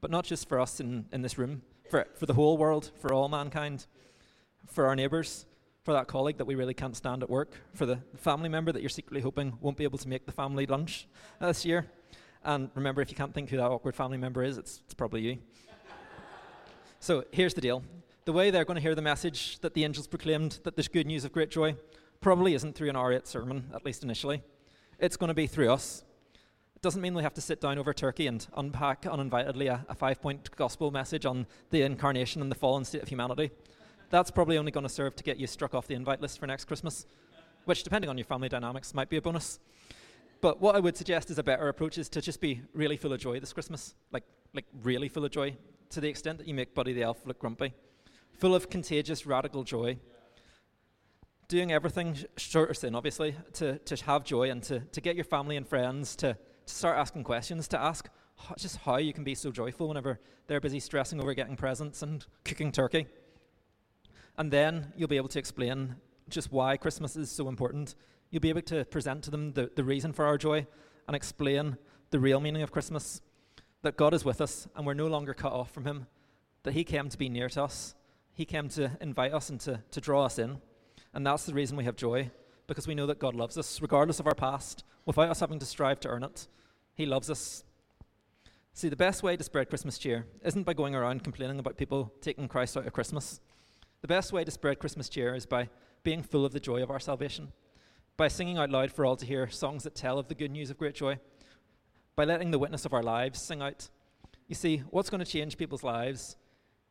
but 0.00 0.10
not 0.10 0.24
just 0.24 0.48
for 0.48 0.60
us 0.60 0.80
in, 0.80 1.06
in 1.12 1.22
this 1.22 1.36
room, 1.36 1.62
for, 1.90 2.06
for 2.14 2.26
the 2.26 2.34
whole 2.34 2.56
world, 2.56 2.90
for 3.00 3.12
all 3.12 3.28
mankind, 3.28 3.86
for 4.66 4.86
our 4.86 4.94
neighbours, 4.94 5.46
for 5.82 5.92
that 5.92 6.06
colleague 6.06 6.38
that 6.38 6.44
we 6.44 6.54
really 6.54 6.74
can't 6.74 6.96
stand 6.96 7.22
at 7.22 7.30
work, 7.30 7.60
for 7.74 7.86
the 7.86 7.98
family 8.16 8.48
member 8.48 8.70
that 8.70 8.80
you're 8.80 8.88
secretly 8.88 9.20
hoping 9.20 9.58
won't 9.60 9.76
be 9.76 9.84
able 9.84 9.98
to 9.98 10.08
make 10.08 10.26
the 10.26 10.32
family 10.32 10.66
lunch 10.66 11.08
uh, 11.40 11.46
this 11.46 11.64
year. 11.64 11.86
And 12.44 12.70
remember, 12.74 13.02
if 13.02 13.10
you 13.10 13.16
can't 13.16 13.34
think 13.34 13.50
who 13.50 13.56
that 13.56 13.70
awkward 13.70 13.96
family 13.96 14.18
member 14.18 14.44
is, 14.44 14.58
it's, 14.58 14.80
it's 14.84 14.94
probably 14.94 15.22
you. 15.22 15.38
so 17.00 17.24
here's 17.32 17.54
the 17.54 17.60
deal 17.60 17.82
the 18.26 18.32
way 18.32 18.50
they're 18.50 18.66
going 18.66 18.74
to 18.74 18.82
hear 18.82 18.94
the 18.94 19.00
message 19.00 19.58
that 19.60 19.72
the 19.72 19.84
angels 19.84 20.06
proclaimed 20.06 20.58
that 20.62 20.76
there's 20.76 20.88
good 20.88 21.06
news 21.06 21.24
of 21.24 21.32
great 21.32 21.50
joy 21.50 21.74
probably 22.20 22.52
isn't 22.52 22.74
through 22.74 22.90
an 22.90 22.94
R8 22.94 23.26
sermon, 23.26 23.70
at 23.74 23.86
least 23.86 24.04
initially. 24.04 24.42
It's 24.98 25.16
going 25.16 25.28
to 25.28 25.34
be 25.34 25.46
through 25.46 25.72
us. 25.72 26.04
It 26.78 26.82
doesn't 26.82 27.02
mean 27.02 27.12
we 27.12 27.24
have 27.24 27.34
to 27.34 27.40
sit 27.40 27.60
down 27.60 27.76
over 27.76 27.92
turkey 27.92 28.28
and 28.28 28.46
unpack 28.56 29.02
uninvitedly 29.02 29.66
a, 29.66 29.84
a 29.88 29.96
five 29.96 30.22
point 30.22 30.48
gospel 30.54 30.92
message 30.92 31.26
on 31.26 31.48
the 31.70 31.82
incarnation 31.82 32.40
and 32.40 32.52
the 32.52 32.54
fallen 32.54 32.84
state 32.84 33.02
of 33.02 33.08
humanity. 33.08 33.50
That's 34.10 34.30
probably 34.30 34.56
only 34.58 34.70
going 34.70 34.86
to 34.86 34.88
serve 34.88 35.16
to 35.16 35.24
get 35.24 35.38
you 35.38 35.48
struck 35.48 35.74
off 35.74 35.88
the 35.88 35.96
invite 35.96 36.20
list 36.20 36.38
for 36.38 36.46
next 36.46 36.66
Christmas, 36.66 37.04
which, 37.64 37.82
depending 37.82 38.08
on 38.08 38.16
your 38.16 38.26
family 38.26 38.48
dynamics, 38.48 38.94
might 38.94 39.08
be 39.08 39.16
a 39.16 39.20
bonus. 39.20 39.58
But 40.40 40.60
what 40.60 40.76
I 40.76 40.78
would 40.78 40.96
suggest 40.96 41.32
is 41.32 41.38
a 41.40 41.42
better 41.42 41.68
approach 41.68 41.98
is 41.98 42.08
to 42.10 42.20
just 42.20 42.40
be 42.40 42.62
really 42.72 42.96
full 42.96 43.12
of 43.12 43.18
joy 43.18 43.40
this 43.40 43.52
Christmas, 43.52 43.96
like, 44.12 44.22
like 44.54 44.66
really 44.84 45.08
full 45.08 45.24
of 45.24 45.32
joy, 45.32 45.56
to 45.90 46.00
the 46.00 46.08
extent 46.08 46.38
that 46.38 46.46
you 46.46 46.54
make 46.54 46.76
Buddy 46.76 46.92
the 46.92 47.02
Elf 47.02 47.26
look 47.26 47.40
grumpy 47.40 47.74
full 48.38 48.54
of 48.54 48.70
contagious, 48.70 49.26
radical 49.26 49.64
joy. 49.64 49.98
Doing 51.48 51.72
everything 51.72 52.16
short 52.36 52.70
of 52.70 52.76
sin, 52.76 52.94
obviously, 52.94 53.34
to, 53.54 53.78
to 53.78 54.04
have 54.04 54.22
joy 54.22 54.50
and 54.50 54.62
to, 54.64 54.80
to 54.80 55.00
get 55.00 55.16
your 55.16 55.24
family 55.24 55.56
and 55.56 55.66
friends 55.66 56.14
to, 56.16 56.36
to 56.68 56.74
start 56.74 56.96
asking 56.96 57.24
questions, 57.24 57.66
to 57.68 57.80
ask 57.80 58.08
just 58.56 58.76
how 58.78 58.98
you 58.98 59.12
can 59.12 59.24
be 59.24 59.34
so 59.34 59.50
joyful 59.50 59.88
whenever 59.88 60.20
they're 60.46 60.60
busy 60.60 60.80
stressing 60.80 61.20
over 61.20 61.34
getting 61.34 61.56
presents 61.56 62.02
and 62.02 62.24
cooking 62.44 62.70
turkey. 62.70 63.06
And 64.36 64.50
then 64.50 64.92
you'll 64.96 65.08
be 65.08 65.16
able 65.16 65.28
to 65.30 65.38
explain 65.38 65.96
just 66.28 66.52
why 66.52 66.76
Christmas 66.76 67.16
is 67.16 67.30
so 67.30 67.48
important. 67.48 67.94
You'll 68.30 68.40
be 68.40 68.50
able 68.50 68.62
to 68.62 68.84
present 68.84 69.24
to 69.24 69.30
them 69.30 69.52
the, 69.52 69.70
the 69.74 69.82
reason 69.82 70.12
for 70.12 70.24
our 70.24 70.38
joy 70.38 70.66
and 71.06 71.16
explain 71.16 71.76
the 72.10 72.20
real 72.20 72.38
meaning 72.38 72.62
of 72.62 72.70
Christmas 72.70 73.20
that 73.82 73.96
God 73.96 74.14
is 74.14 74.24
with 74.24 74.40
us 74.40 74.68
and 74.76 74.86
we're 74.86 74.94
no 74.94 75.06
longer 75.06 75.34
cut 75.34 75.52
off 75.52 75.72
from 75.72 75.84
Him, 75.84 76.06
that 76.62 76.74
He 76.74 76.84
came 76.84 77.08
to 77.08 77.18
be 77.18 77.28
near 77.28 77.48
to 77.50 77.64
us, 77.64 77.94
he 78.38 78.44
came 78.44 78.68
to 78.68 78.96
invite 79.00 79.34
us 79.34 79.50
and 79.50 79.58
to, 79.62 79.82
to 79.90 80.00
draw 80.00 80.24
us 80.24 80.38
in. 80.38 80.58
And 81.12 81.26
that's 81.26 81.44
the 81.44 81.52
reason 81.52 81.76
we 81.76 81.82
have 81.82 81.96
joy, 81.96 82.30
because 82.68 82.86
we 82.86 82.94
know 82.94 83.06
that 83.06 83.18
God 83.18 83.34
loves 83.34 83.58
us, 83.58 83.82
regardless 83.82 84.20
of 84.20 84.28
our 84.28 84.34
past, 84.34 84.84
without 85.06 85.30
us 85.30 85.40
having 85.40 85.58
to 85.58 85.66
strive 85.66 85.98
to 86.00 86.08
earn 86.08 86.22
it. 86.22 86.46
He 86.94 87.06
loves 87.06 87.30
us. 87.30 87.64
See, 88.72 88.88
the 88.88 88.94
best 88.94 89.24
way 89.24 89.36
to 89.36 89.42
spread 89.42 89.70
Christmas 89.70 89.98
cheer 89.98 90.26
isn't 90.44 90.62
by 90.62 90.74
going 90.74 90.94
around 90.94 91.24
complaining 91.24 91.58
about 91.58 91.78
people 91.78 92.12
taking 92.20 92.46
Christ 92.46 92.76
out 92.76 92.86
of 92.86 92.92
Christmas. 92.92 93.40
The 94.02 94.08
best 94.08 94.32
way 94.32 94.44
to 94.44 94.50
spread 94.50 94.78
Christmas 94.78 95.08
cheer 95.08 95.34
is 95.34 95.46
by 95.46 95.70
being 96.04 96.22
full 96.22 96.44
of 96.44 96.52
the 96.52 96.60
joy 96.60 96.82
of 96.82 96.90
our 96.90 97.00
salvation, 97.00 97.52
by 98.16 98.28
singing 98.28 98.58
out 98.58 98.70
loud 98.70 98.92
for 98.92 99.04
all 99.04 99.16
to 99.16 99.26
hear 99.26 99.48
songs 99.48 99.82
that 99.82 99.94
tell 99.94 100.18
of 100.18 100.28
the 100.28 100.34
good 100.34 100.52
news 100.52 100.70
of 100.70 100.78
great 100.78 100.94
joy, 100.94 101.18
by 102.14 102.24
letting 102.24 102.50
the 102.50 102.58
witness 102.58 102.84
of 102.84 102.92
our 102.92 103.02
lives 103.02 103.40
sing 103.40 103.62
out. 103.62 103.88
You 104.46 104.54
see, 104.54 104.82
what's 104.90 105.10
going 105.10 105.24
to 105.24 105.30
change 105.30 105.56
people's 105.56 105.82
lives 105.82 106.36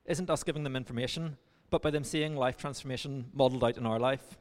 isn't 0.06 0.30
us 0.30 0.44
giving 0.44 0.64
them 0.64 0.76
information, 0.76 1.38
but 1.70 1.82
by 1.82 1.92
them 1.92 2.04
seeing 2.04 2.36
life 2.36 2.58
transformation 2.58 3.26
modeled 3.34 3.64
out 3.64 3.78
in 3.78 3.86
our 3.86 4.00
life. 4.00 4.38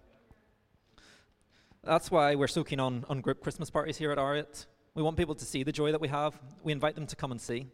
That's 1.86 2.10
why 2.10 2.34
we're 2.34 2.48
so 2.48 2.64
keen 2.64 2.80
on, 2.80 3.04
on 3.08 3.20
group 3.20 3.40
Christmas 3.40 3.70
parties 3.70 3.96
here 3.96 4.10
at 4.10 4.18
R8. 4.18 4.66
We 4.96 5.04
want 5.04 5.16
people 5.16 5.36
to 5.36 5.44
see 5.44 5.62
the 5.62 5.70
joy 5.70 5.92
that 5.92 6.00
we 6.00 6.08
have. 6.08 6.36
We 6.64 6.72
invite 6.72 6.96
them 6.96 7.06
to 7.06 7.14
come 7.14 7.30
and 7.30 7.40
see. 7.40 7.68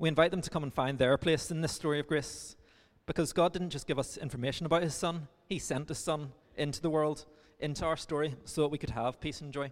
We 0.00 0.08
invite 0.08 0.32
them 0.32 0.40
to 0.40 0.50
come 0.50 0.64
and 0.64 0.74
find 0.74 0.98
their 0.98 1.16
place 1.16 1.52
in 1.52 1.60
this 1.60 1.70
story 1.70 2.00
of 2.00 2.08
grace 2.08 2.56
because 3.06 3.32
God 3.32 3.52
didn't 3.52 3.70
just 3.70 3.86
give 3.86 4.00
us 4.00 4.16
information 4.16 4.66
about 4.66 4.82
His 4.82 4.94
Son, 4.94 5.28
He 5.46 5.60
sent 5.60 5.88
His 5.88 5.98
Son 5.98 6.32
into 6.56 6.82
the 6.82 6.90
world, 6.90 7.24
into 7.60 7.84
our 7.84 7.96
story, 7.96 8.34
so 8.44 8.62
that 8.62 8.68
we 8.68 8.78
could 8.78 8.90
have 8.90 9.20
peace 9.20 9.40
and 9.40 9.52
joy. 9.52 9.70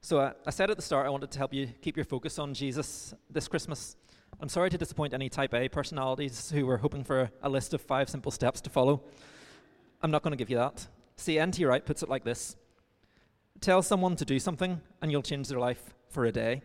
So 0.00 0.18
uh, 0.18 0.32
I 0.46 0.50
said 0.50 0.70
at 0.70 0.76
the 0.76 0.82
start 0.82 1.06
I 1.06 1.10
wanted 1.10 1.30
to 1.30 1.38
help 1.38 1.52
you 1.52 1.68
keep 1.82 1.96
your 1.96 2.06
focus 2.06 2.38
on 2.38 2.54
Jesus 2.54 3.12
this 3.28 3.46
Christmas 3.46 3.96
I'm 4.40 4.48
sorry 4.48 4.70
to 4.70 4.78
disappoint 4.78 5.14
any 5.14 5.28
type 5.28 5.52
A 5.52 5.68
personalities 5.68 6.50
who 6.50 6.64
were 6.64 6.76
hoping 6.78 7.02
for 7.02 7.30
a 7.42 7.48
list 7.48 7.74
of 7.74 7.80
five 7.80 8.08
simple 8.08 8.30
steps 8.30 8.60
to 8.60 8.70
follow. 8.70 9.02
I'm 10.00 10.12
not 10.12 10.22
going 10.22 10.30
to 10.30 10.36
give 10.36 10.48
you 10.48 10.56
that. 10.56 10.86
See, 11.18 11.36
N.T. 11.36 11.64
Wright 11.64 11.84
puts 11.84 12.04
it 12.04 12.08
like 12.08 12.22
this 12.22 12.56
Tell 13.60 13.82
someone 13.82 14.14
to 14.16 14.24
do 14.24 14.38
something, 14.38 14.80
and 15.02 15.10
you'll 15.10 15.20
change 15.20 15.48
their 15.48 15.58
life 15.58 15.94
for 16.08 16.24
a 16.24 16.32
day. 16.32 16.62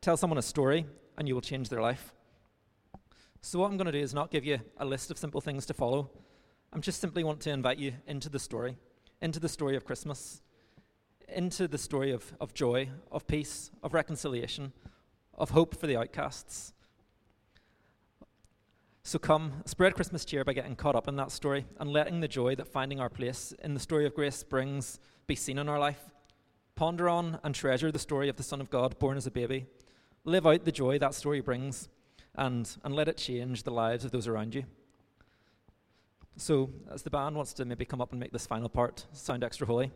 Tell 0.00 0.16
someone 0.16 0.38
a 0.38 0.42
story, 0.42 0.86
and 1.18 1.28
you 1.28 1.34
will 1.34 1.42
change 1.42 1.68
their 1.68 1.82
life. 1.82 2.14
So, 3.42 3.58
what 3.58 3.70
I'm 3.70 3.76
going 3.76 3.86
to 3.86 3.92
do 3.92 3.98
is 3.98 4.14
not 4.14 4.30
give 4.30 4.44
you 4.44 4.58
a 4.78 4.86
list 4.86 5.10
of 5.10 5.18
simple 5.18 5.42
things 5.42 5.66
to 5.66 5.74
follow. 5.74 6.10
I'm 6.72 6.80
just 6.80 6.98
simply 6.98 7.22
want 7.24 7.40
to 7.40 7.50
invite 7.50 7.76
you 7.76 7.92
into 8.06 8.30
the 8.30 8.38
story, 8.38 8.78
into 9.20 9.38
the 9.38 9.50
story 9.50 9.76
of 9.76 9.84
Christmas, 9.84 10.40
into 11.28 11.68
the 11.68 11.78
story 11.78 12.10
of, 12.10 12.32
of 12.40 12.54
joy, 12.54 12.88
of 13.12 13.26
peace, 13.26 13.70
of 13.82 13.92
reconciliation, 13.92 14.72
of 15.34 15.50
hope 15.50 15.78
for 15.78 15.86
the 15.86 15.98
outcasts. 15.98 16.72
So 19.02 19.18
come, 19.18 19.62
spread 19.64 19.94
Christmas 19.94 20.24
cheer 20.24 20.44
by 20.44 20.52
getting 20.52 20.76
caught 20.76 20.94
up 20.94 21.08
in 21.08 21.16
that 21.16 21.30
story 21.30 21.64
and 21.78 21.90
letting 21.90 22.20
the 22.20 22.28
joy 22.28 22.54
that 22.56 22.68
finding 22.68 23.00
our 23.00 23.08
place 23.08 23.52
in 23.64 23.74
the 23.74 23.80
story 23.80 24.06
of 24.06 24.14
grace 24.14 24.42
brings 24.42 25.00
be 25.26 25.34
seen 25.34 25.58
in 25.58 25.68
our 25.68 25.78
life. 25.78 26.10
Ponder 26.74 27.08
on 27.08 27.38
and 27.42 27.54
treasure 27.54 27.90
the 27.90 27.98
story 27.98 28.28
of 28.28 28.36
the 28.36 28.42
Son 28.42 28.60
of 28.60 28.70
God 28.70 28.98
born 28.98 29.16
as 29.16 29.26
a 29.26 29.30
baby. 29.30 29.66
Live 30.24 30.46
out 30.46 30.64
the 30.64 30.72
joy 30.72 30.98
that 30.98 31.14
story 31.14 31.40
brings 31.40 31.88
and, 32.34 32.76
and 32.84 32.94
let 32.94 33.08
it 33.08 33.16
change 33.16 33.62
the 33.62 33.70
lives 33.70 34.04
of 34.04 34.10
those 34.10 34.28
around 34.28 34.54
you. 34.54 34.64
So, 36.36 36.70
as 36.90 37.02
the 37.02 37.10
band 37.10 37.36
wants 37.36 37.52
to 37.54 37.64
maybe 37.64 37.84
come 37.84 38.00
up 38.00 38.12
and 38.12 38.20
make 38.20 38.32
this 38.32 38.46
final 38.46 38.68
part 38.68 39.06
sound 39.12 39.42
extra 39.42 39.66
holy, 39.66 39.90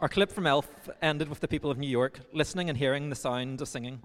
our 0.00 0.08
clip 0.08 0.30
from 0.30 0.46
Elf 0.46 0.68
ended 1.02 1.28
with 1.28 1.40
the 1.40 1.48
people 1.48 1.70
of 1.70 1.78
New 1.78 1.88
York 1.88 2.20
listening 2.32 2.68
and 2.68 2.78
hearing 2.78 3.10
the 3.10 3.16
sound 3.16 3.60
of 3.60 3.68
singing, 3.68 4.00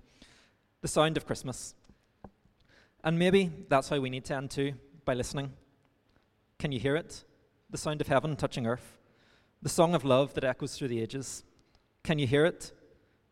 the 0.82 0.88
sound 0.88 1.18
of 1.18 1.26
Christmas. 1.26 1.76
And 3.04 3.20
maybe 3.20 3.52
that's 3.68 3.90
how 3.90 4.00
we 4.00 4.10
need 4.10 4.26
to 4.26 4.36
end 4.36 4.52
too, 4.52 4.74
by 5.04 5.14
listening. 5.14 5.54
Can 6.58 6.72
you 6.72 6.80
hear 6.80 6.96
it? 6.96 7.26
The 7.70 7.78
sound 7.78 8.00
of 8.00 8.08
heaven 8.08 8.36
touching 8.36 8.66
earth, 8.66 8.98
the 9.62 9.70
song 9.70 9.94
of 9.94 10.06
love 10.06 10.34
that 10.36 10.44
echoes 10.44 10.78
through 10.78 10.88
the 10.88 11.02
ages. 11.02 11.44
Can 12.04 12.20
you 12.20 12.28
hear 12.28 12.46
it? 12.46 12.72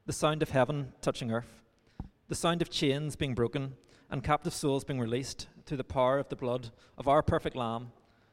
The 0.05 0.13
sound 0.13 0.41
of 0.41 0.49
heaven 0.49 0.93
touching 0.99 1.31
earth, 1.31 1.61
the 2.27 2.35
sound 2.35 2.61
of 2.61 2.69
chains 2.69 3.15
being 3.15 3.35
broken 3.35 3.75
and 4.09 4.23
captive 4.23 4.53
souls 4.53 4.83
being 4.83 4.99
released 4.99 5.47
through 5.65 5.77
the 5.77 5.83
power 5.83 6.17
of 6.19 6.27
the 6.27 6.35
blood 6.35 6.71
of 6.97 7.07
our 7.07 7.21
perfect 7.21 7.55
Lamb, 7.55 7.91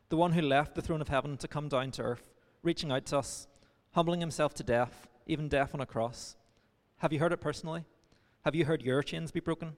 the 0.08 0.16
one 0.16 0.32
who 0.32 0.40
left 0.40 0.74
the 0.74 0.82
throne 0.82 1.00
of 1.00 1.08
heaven 1.08 1.36
to 1.36 1.46
come 1.46 1.68
down 1.68 1.90
to 1.92 2.02
earth, 2.02 2.34
reaching 2.62 2.90
out 2.90 3.06
to 3.06 3.18
us, 3.18 3.46
humbling 3.92 4.20
himself 4.20 4.54
to 4.54 4.64
death, 4.64 5.06
even 5.26 5.48
death 5.48 5.74
on 5.74 5.80
a 5.80 5.86
cross. 5.86 6.36
Have 6.96 7.12
you 7.12 7.20
heard 7.20 7.32
it 7.32 7.40
personally? 7.40 7.84
Have 8.44 8.54
you 8.54 8.64
heard 8.64 8.82
your 8.82 9.02
chains 9.02 9.30
be 9.30 9.40
broken? 9.40 9.76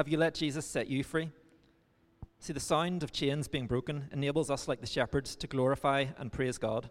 Have 0.00 0.08
you 0.08 0.16
let 0.16 0.32
Jesus 0.32 0.64
set 0.64 0.88
you 0.88 1.04
free? 1.04 1.30
See, 2.38 2.54
the 2.54 2.58
sound 2.58 3.02
of 3.02 3.12
chains 3.12 3.48
being 3.48 3.66
broken 3.66 4.08
enables 4.12 4.50
us, 4.50 4.66
like 4.66 4.80
the 4.80 4.86
shepherds, 4.86 5.36
to 5.36 5.46
glorify 5.46 6.06
and 6.16 6.32
praise 6.32 6.56
God. 6.56 6.88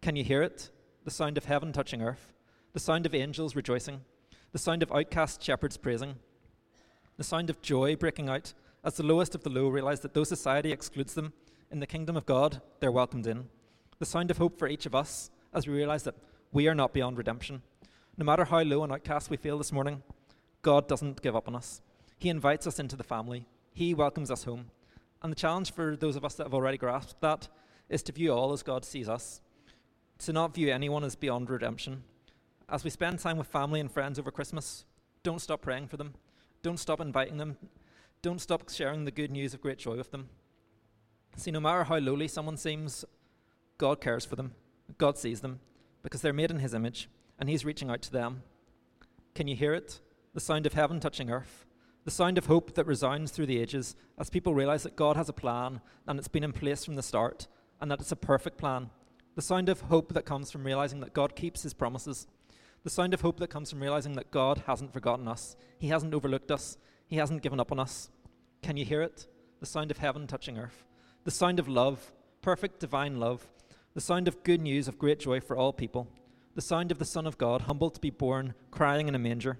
Can 0.00 0.14
you 0.14 0.22
hear 0.22 0.40
it? 0.40 0.70
The 1.02 1.10
sound 1.10 1.36
of 1.36 1.46
heaven 1.46 1.72
touching 1.72 2.00
earth, 2.00 2.32
the 2.74 2.78
sound 2.78 3.06
of 3.06 3.12
angels 3.12 3.56
rejoicing, 3.56 4.02
the 4.52 4.58
sound 4.60 4.84
of 4.84 4.92
outcast 4.92 5.42
shepherds 5.42 5.76
praising, 5.76 6.14
the 7.16 7.24
sound 7.24 7.50
of 7.50 7.60
joy 7.60 7.96
breaking 7.96 8.28
out 8.28 8.54
as 8.84 8.94
the 8.94 9.02
lowest 9.02 9.34
of 9.34 9.42
the 9.42 9.50
low 9.50 9.66
realize 9.66 9.98
that 10.02 10.14
though 10.14 10.22
society 10.22 10.70
excludes 10.70 11.14
them, 11.14 11.32
in 11.72 11.80
the 11.80 11.88
kingdom 11.88 12.16
of 12.16 12.24
God, 12.24 12.62
they're 12.78 12.92
welcomed 12.92 13.26
in. 13.26 13.48
The 13.98 14.06
sound 14.06 14.30
of 14.30 14.38
hope 14.38 14.60
for 14.60 14.68
each 14.68 14.86
of 14.86 14.94
us 14.94 15.32
as 15.52 15.66
we 15.66 15.74
realize 15.74 16.04
that 16.04 16.14
we 16.52 16.68
are 16.68 16.74
not 16.76 16.92
beyond 16.92 17.18
redemption. 17.18 17.62
No 18.16 18.24
matter 18.24 18.44
how 18.44 18.60
low 18.60 18.84
and 18.84 18.92
outcast 18.92 19.28
we 19.28 19.36
feel 19.36 19.58
this 19.58 19.72
morning, 19.72 20.04
God 20.64 20.88
doesn't 20.88 21.20
give 21.20 21.36
up 21.36 21.46
on 21.46 21.54
us. 21.54 21.82
He 22.18 22.30
invites 22.30 22.66
us 22.66 22.80
into 22.80 22.96
the 22.96 23.04
family, 23.04 23.46
He 23.72 23.94
welcomes 23.94 24.30
us 24.30 24.44
home. 24.44 24.70
And 25.22 25.30
the 25.30 25.36
challenge 25.36 25.72
for 25.72 25.94
those 25.94 26.16
of 26.16 26.24
us 26.24 26.34
that 26.34 26.44
have 26.44 26.54
already 26.54 26.78
grasped 26.78 27.20
that 27.20 27.48
is 27.88 28.02
to 28.04 28.12
view 28.12 28.32
all 28.32 28.52
as 28.52 28.62
God 28.62 28.84
sees 28.84 29.08
us, 29.08 29.40
to 30.18 30.32
not 30.32 30.54
view 30.54 30.72
anyone 30.72 31.04
as 31.04 31.16
beyond 31.16 31.48
redemption. 31.48 32.02
As 32.68 32.82
we 32.82 32.90
spend 32.90 33.18
time 33.18 33.36
with 33.36 33.46
family 33.46 33.78
and 33.78 33.92
friends 33.92 34.18
over 34.18 34.30
Christmas, 34.30 34.86
don't 35.22 35.40
stop 35.40 35.60
praying 35.60 35.88
for 35.88 35.98
them. 35.98 36.14
Don't 36.62 36.80
stop 36.80 37.00
inviting 37.00 37.36
them. 37.36 37.58
Don't 38.22 38.40
stop 38.40 38.70
sharing 38.70 39.04
the 39.04 39.10
good 39.10 39.30
news 39.30 39.52
of 39.52 39.60
great 39.60 39.78
joy 39.78 39.96
with 39.96 40.12
them. 40.12 40.30
See, 41.36 41.50
no 41.50 41.60
matter 41.60 41.84
how 41.84 41.98
lowly 41.98 42.28
someone 42.28 42.56
seems, 42.56 43.04
God 43.76 44.00
cares 44.00 44.24
for 44.24 44.36
them. 44.36 44.54
God 44.96 45.18
sees 45.18 45.40
them 45.40 45.60
because 46.02 46.22
they're 46.22 46.32
made 46.32 46.50
in 46.50 46.60
His 46.60 46.72
image 46.72 47.10
and 47.38 47.50
He's 47.50 47.66
reaching 47.66 47.90
out 47.90 48.00
to 48.02 48.12
them. 48.12 48.42
Can 49.34 49.46
you 49.46 49.56
hear 49.56 49.74
it? 49.74 50.00
The 50.34 50.40
sound 50.40 50.66
of 50.66 50.74
heaven 50.74 51.00
touching 51.00 51.30
earth. 51.30 51.64
The 52.04 52.10
sound 52.10 52.36
of 52.36 52.46
hope 52.46 52.74
that 52.74 52.86
resounds 52.86 53.32
through 53.32 53.46
the 53.46 53.58
ages 53.58 53.96
as 54.18 54.28
people 54.28 54.54
realize 54.54 54.82
that 54.82 54.96
God 54.96 55.16
has 55.16 55.28
a 55.28 55.32
plan 55.32 55.80
and 56.06 56.18
it's 56.18 56.28
been 56.28 56.44
in 56.44 56.52
place 56.52 56.84
from 56.84 56.96
the 56.96 57.02
start 57.02 57.46
and 57.80 57.90
that 57.90 58.00
it's 58.00 58.12
a 58.12 58.16
perfect 58.16 58.58
plan. 58.58 58.90
The 59.36 59.42
sound 59.42 59.68
of 59.68 59.80
hope 59.82 60.12
that 60.12 60.26
comes 60.26 60.50
from 60.50 60.64
realizing 60.64 61.00
that 61.00 61.14
God 61.14 61.34
keeps 61.34 61.62
His 61.62 61.72
promises 61.72 62.26
the 62.84 62.90
sound 62.90 63.14
of 63.14 63.22
hope 63.22 63.40
that 63.40 63.48
comes 63.48 63.70
from 63.70 63.80
realizing 63.80 64.12
that 64.12 64.30
God 64.30 64.64
hasn't 64.66 64.92
forgotten 64.92 65.26
us, 65.26 65.56
He 65.78 65.88
hasn't 65.88 66.12
overlooked 66.12 66.50
us, 66.50 66.76
He 67.06 67.16
hasn't 67.16 67.40
given 67.40 67.58
up 67.58 67.72
on 67.72 67.80
us. 67.80 68.10
Can 68.62 68.76
you 68.76 68.84
hear 68.84 69.00
it? 69.00 69.26
The 69.60 69.66
sound 69.66 69.90
of 69.90 69.96
heaven 69.96 70.26
touching 70.26 70.58
earth. 70.58 70.84
The 71.24 71.30
sound 71.30 71.58
of 71.58 71.66
love, 71.66 72.12
perfect 72.42 72.80
divine 72.80 73.18
love. 73.18 73.48
The 73.94 74.02
sound 74.02 74.28
of 74.28 74.42
good 74.42 74.60
news 74.60 74.86
of 74.86 74.98
great 74.98 75.18
joy 75.18 75.40
for 75.40 75.56
all 75.56 75.72
people. 75.72 76.08
The 76.54 76.60
sound 76.60 76.90
of 76.90 76.98
the 76.98 77.06
Son 77.06 77.26
of 77.26 77.38
God, 77.38 77.62
humbled 77.62 77.94
to 77.94 78.00
be 78.02 78.10
born, 78.10 78.52
crying 78.70 79.08
in 79.08 79.14
a 79.14 79.18
manger. 79.18 79.58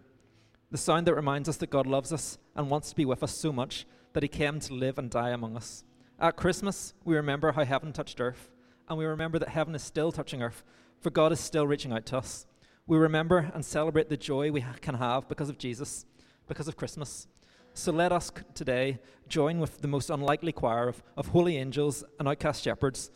The 0.74 0.78
sound 0.78 1.06
that 1.06 1.14
reminds 1.14 1.48
us 1.48 1.56
that 1.58 1.70
God 1.70 1.87
loves 1.87 2.12
us 2.12 2.37
and 2.56 2.68
wants 2.68 2.90
to 2.90 2.96
be 2.96 3.04
with 3.04 3.22
us 3.22 3.32
so 3.32 3.52
much 3.52 3.87
that 4.12 4.24
He 4.24 4.28
came 4.28 4.58
to 4.58 4.74
live 4.74 4.98
and 4.98 5.08
die 5.08 5.30
among 5.30 5.56
us. 5.56 5.84
At 6.18 6.37
Christmas, 6.37 6.94
we 7.04 7.14
remember 7.14 7.52
how 7.52 7.64
heaven 7.64 7.92
touched 7.92 8.20
earth, 8.20 8.50
and 8.88 8.98
we 8.98 9.04
remember 9.04 9.38
that 9.38 9.50
heaven 9.50 9.76
is 9.76 9.82
still 9.82 10.10
touching 10.10 10.42
earth, 10.42 10.64
for 11.00 11.10
God 11.10 11.30
is 11.30 11.38
still 11.38 11.66
reaching 11.66 11.92
out 11.92 12.06
to 12.06 12.18
us 12.18 12.46
we 12.87 12.98
remember 12.98 13.50
and 13.54 13.64
celebrate 13.64 14.08
the 14.08 14.16
joy 14.16 14.50
we 14.50 14.64
can 14.82 14.96
have 14.96 15.28
because 15.28 15.48
of 15.48 15.58
Jesus, 15.58 16.04
because 16.46 16.68
of 16.68 16.76
Christmas. 16.76 17.26
So 17.72 17.92
let 17.92 18.12
us 18.12 18.30
today 18.54 18.98
join 19.26 19.58
with 19.58 19.80
the 19.80 19.88
most 19.88 20.10
unlikely 20.10 20.52
choir 20.52 20.88
of, 20.88 21.02
of 21.16 21.28
holy 21.28 21.56
angels 21.56 22.04
and 22.18 22.28
outcast 22.28 22.62
shepherds 22.62 23.10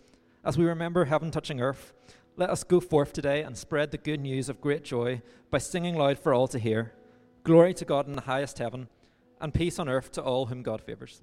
as 0.45 0.57
we 0.57 0.65
remember 0.65 1.05
heaven 1.05 1.31
touching 1.31 1.61
earth. 1.61 1.93
Let 2.37 2.51
us 2.51 2.65
go 2.65 2.81
forth 2.81 3.13
today 3.13 3.43
and 3.43 3.57
spread 3.57 3.91
the 3.91 3.99
good 3.99 4.21
news 4.21 4.49
of 4.49 4.61
great 4.61 4.85
joy 4.85 5.21
by 5.51 5.59
singing 5.59 5.97
loud 5.97 6.19
for 6.19 6.33
all 6.33 6.49
to 6.49 6.59
hear. 6.59 6.93
Glory 7.49 7.73
to 7.73 7.87
God 7.87 8.07
in 8.07 8.13
the 8.13 8.21
highest 8.21 8.59
heaven, 8.59 8.89
and 9.41 9.55
peace 9.55 9.79
on 9.79 9.89
earth 9.89 10.13
to 10.13 10.23
all 10.23 10.45
whom 10.45 10.63
God 10.63 10.83
favours. 10.83 11.23